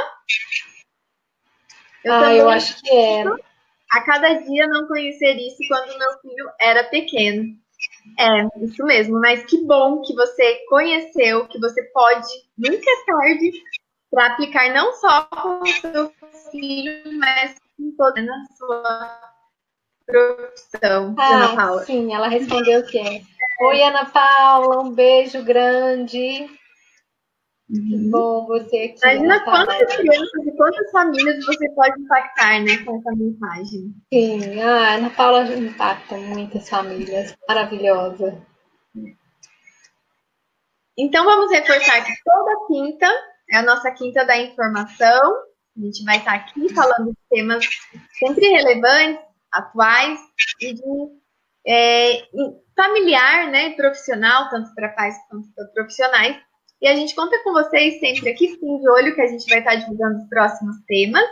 Eu 2.05 2.13
ah, 2.13 2.35
eu 2.35 2.49
acho 2.49 2.81
que 2.81 2.91
é. 2.91 3.25
A 3.93 4.01
cada 4.03 4.35
dia 4.35 4.67
não 4.67 4.87
conhecer 4.87 5.35
isso 5.37 5.59
quando 5.69 5.99
meu 5.99 6.19
filho 6.21 6.51
era 6.61 6.85
pequeno. 6.85 7.57
É, 8.19 8.65
isso 8.65 8.85
mesmo. 8.85 9.21
Mas 9.21 9.45
que 9.45 9.65
bom 9.65 10.03
que 10.03 10.15
você 10.15 10.65
conheceu, 10.69 11.47
que 11.49 11.59
você 11.59 11.83
pode, 11.93 12.29
nunca 12.57 12.91
é 12.91 13.05
tarde, 13.05 13.53
para 14.11 14.27
aplicar 14.27 14.73
não 14.73 14.93
só 14.95 15.25
com 15.25 15.61
o 15.61 15.67
seu 15.67 16.13
filho, 16.51 17.19
mas 17.19 17.57
com 17.77 17.93
toda 17.97 18.21
a 18.21 18.57
sua 18.57 19.21
profissão, 20.07 21.15
ah, 21.19 21.35
Ana 21.35 21.57
Paula. 21.57 21.85
Sim, 21.85 22.15
ela 22.15 22.29
respondeu 22.29 22.85
que 22.87 22.99
é. 22.99 23.23
Oi, 23.61 23.83
Ana 23.83 24.05
Paula, 24.07 24.83
um 24.83 24.93
beijo 24.93 25.43
grande. 25.43 26.49
Uhum. 27.69 28.11
Bom 28.11 28.47
você 28.47 28.77
aqui. 28.77 29.01
Imagina 29.03 29.45
quantas 29.45 29.97
crianças 29.97 30.47
e 30.47 30.57
quantas 30.57 30.91
famílias 30.93 31.45
você 31.45 31.69
pode 31.71 32.01
impactar 32.01 32.63
né, 32.63 32.79
com 32.85 32.99
essa 32.99 33.11
mensagem. 33.17 33.95
Sim, 34.13 34.61
a 34.61 34.95
Ana 34.95 35.11
Paula 35.11 35.43
impacta 35.53 36.17
muitas 36.17 36.69
famílias. 36.69 37.37
Maravilhosa. 37.49 38.41
Então 40.97 41.25
vamos 41.25 41.51
reforçar 41.51 42.05
que 42.05 42.13
toda 42.25 42.67
quinta 42.69 43.07
é 43.51 43.59
a 43.59 43.63
nossa 43.63 43.91
quinta 43.91 44.25
da 44.25 44.39
informação. 44.39 45.35
A 45.77 45.81
gente 45.81 46.05
vai 46.05 46.19
estar 46.19 46.35
aqui 46.35 46.73
falando 46.73 47.11
de 47.11 47.19
temas 47.29 47.67
sempre 48.19 48.47
relevantes, 48.49 49.23
atuais 49.53 50.19
e 50.61 50.73
de 50.73 50.83
é, 51.67 52.23
familiar, 52.77 53.51
né, 53.51 53.75
profissional, 53.75 54.49
tanto 54.49 54.73
para 54.75 54.89
pais 54.91 55.17
quanto 55.29 55.49
para 55.55 55.67
profissionais. 55.75 56.37
E 56.81 56.89
a 56.89 56.95
gente 56.95 57.15
conta 57.15 57.43
com 57.43 57.53
vocês 57.53 57.99
sempre 58.01 58.31
aqui, 58.31 58.49
fiquem 58.49 58.81
de 58.81 58.89
olho 58.89 59.15
que 59.15 59.21
a 59.21 59.27
gente 59.27 59.49
vai 59.49 59.61
estar 59.61 59.77
divulgando 59.77 60.19
os 60.19 60.29
próximos 60.29 60.77
temas. 60.87 61.27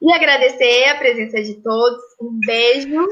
E 0.00 0.12
agradecer 0.12 0.88
a 0.88 0.98
presença 0.98 1.42
de 1.42 1.54
todos. 1.62 2.02
Um 2.20 2.38
beijo. 2.44 3.08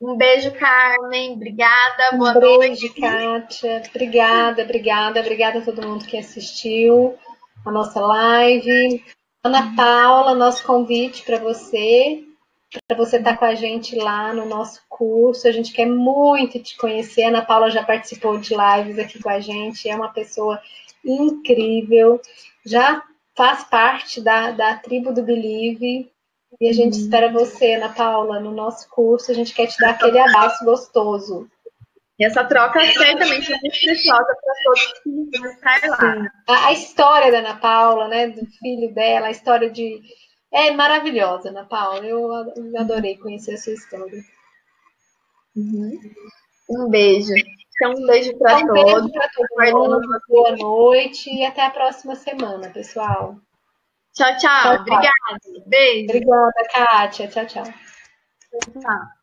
Um 0.00 0.16
beijo, 0.16 0.52
Carmen. 0.52 1.32
Obrigada. 1.32 2.16
Boa 2.16 2.36
um 2.36 2.40
beijo, 2.40 2.58
noite. 2.58 3.00
Kátia. 3.00 3.82
Obrigada, 3.88 4.62
obrigada. 4.62 5.20
Obrigada 5.20 5.58
a 5.58 5.62
todo 5.62 5.86
mundo 5.86 6.04
que 6.04 6.16
assistiu 6.16 7.16
a 7.64 7.72
nossa 7.72 8.00
live. 8.00 9.02
Ana 9.42 9.74
Paula, 9.74 10.34
nosso 10.34 10.64
convite 10.64 11.24
para 11.24 11.38
você, 11.38 12.24
para 12.86 12.96
você 12.96 13.16
estar 13.16 13.32
tá 13.32 13.36
com 13.36 13.44
a 13.44 13.54
gente 13.54 13.96
lá 13.96 14.32
no 14.32 14.44
nosso 14.44 14.82
curso. 14.88 15.48
A 15.48 15.52
gente 15.52 15.72
quer 15.72 15.86
muito 15.86 16.62
te 16.62 16.76
conhecer. 16.76 17.24
A 17.24 17.28
Ana 17.28 17.44
Paula 17.44 17.70
já 17.70 17.82
participou 17.82 18.38
de 18.38 18.54
lives 18.54 18.98
aqui 18.98 19.22
com 19.22 19.30
a 19.30 19.40
gente, 19.40 19.88
é 19.88 19.94
uma 19.94 20.12
pessoa 20.12 20.60
incrível, 21.04 22.20
já 22.66 23.02
faz 23.36 23.64
parte 23.64 24.20
da, 24.20 24.50
da 24.50 24.76
tribo 24.76 25.12
do 25.12 25.22
Believe. 25.22 26.10
E 26.60 26.68
a 26.68 26.72
gente 26.72 26.94
uhum. 26.94 27.04
espera 27.04 27.30
você, 27.30 27.74
Ana 27.74 27.90
Paula, 27.90 28.40
no 28.40 28.50
nosso 28.50 28.88
curso. 28.88 29.30
A 29.30 29.34
gente 29.34 29.54
quer 29.54 29.66
te 29.66 29.78
dar 29.78 29.90
aquele 29.90 30.18
abraço 30.18 30.64
gostoso. 30.64 31.48
E 32.18 32.24
essa 32.24 32.44
troca 32.44 32.80
certamente 32.80 33.52
é 33.52 33.58
muito 33.60 33.80
preciosa 33.80 34.24
para 34.24 34.54
todos 34.64 35.00
que 35.00 35.38
vão 35.38 35.50
estar 35.50 35.88
lá. 35.88 36.32
A, 36.48 36.66
a, 36.66 36.72
história 36.72 37.30
da 37.30 37.38
Ana 37.38 37.56
Paula, 37.56 38.08
né, 38.08 38.26
do 38.26 38.44
filho 38.58 38.92
dela, 38.92 39.28
a 39.28 39.30
história 39.30 39.70
de. 39.70 40.00
É 40.52 40.70
maravilhosa, 40.70 41.50
Ana 41.50 41.64
Paula. 41.64 42.04
Eu 42.04 42.30
adorei 42.78 43.16
conhecer 43.16 43.54
a 43.54 43.58
sua 43.58 43.74
história. 43.74 44.22
Uhum. 45.54 45.98
Um 46.70 46.88
beijo. 46.88 47.32
Então, 47.80 47.92
um 47.92 48.06
beijo 48.06 48.36
para 48.38 48.58
um 48.58 48.66
todos. 48.66 48.84
Beijo 48.84 49.12
para 49.12 49.28
todo 49.28 49.90
mundo. 49.90 50.20
Boa 50.28 50.56
noite 50.56 51.30
e 51.30 51.44
até 51.44 51.64
a 51.64 51.70
próxima 51.70 52.14
semana, 52.14 52.70
pessoal. 52.70 53.36
Tchau, 54.14 54.36
tchau. 54.38 54.62
tchau 54.62 54.80
Obrigada. 54.80 55.12
Beijo. 55.66 56.04
Obrigada, 56.10 56.68
Kátia. 56.72 57.28
Tchau, 57.28 57.46
tchau. 57.46 57.64
Tchau. 57.64 59.17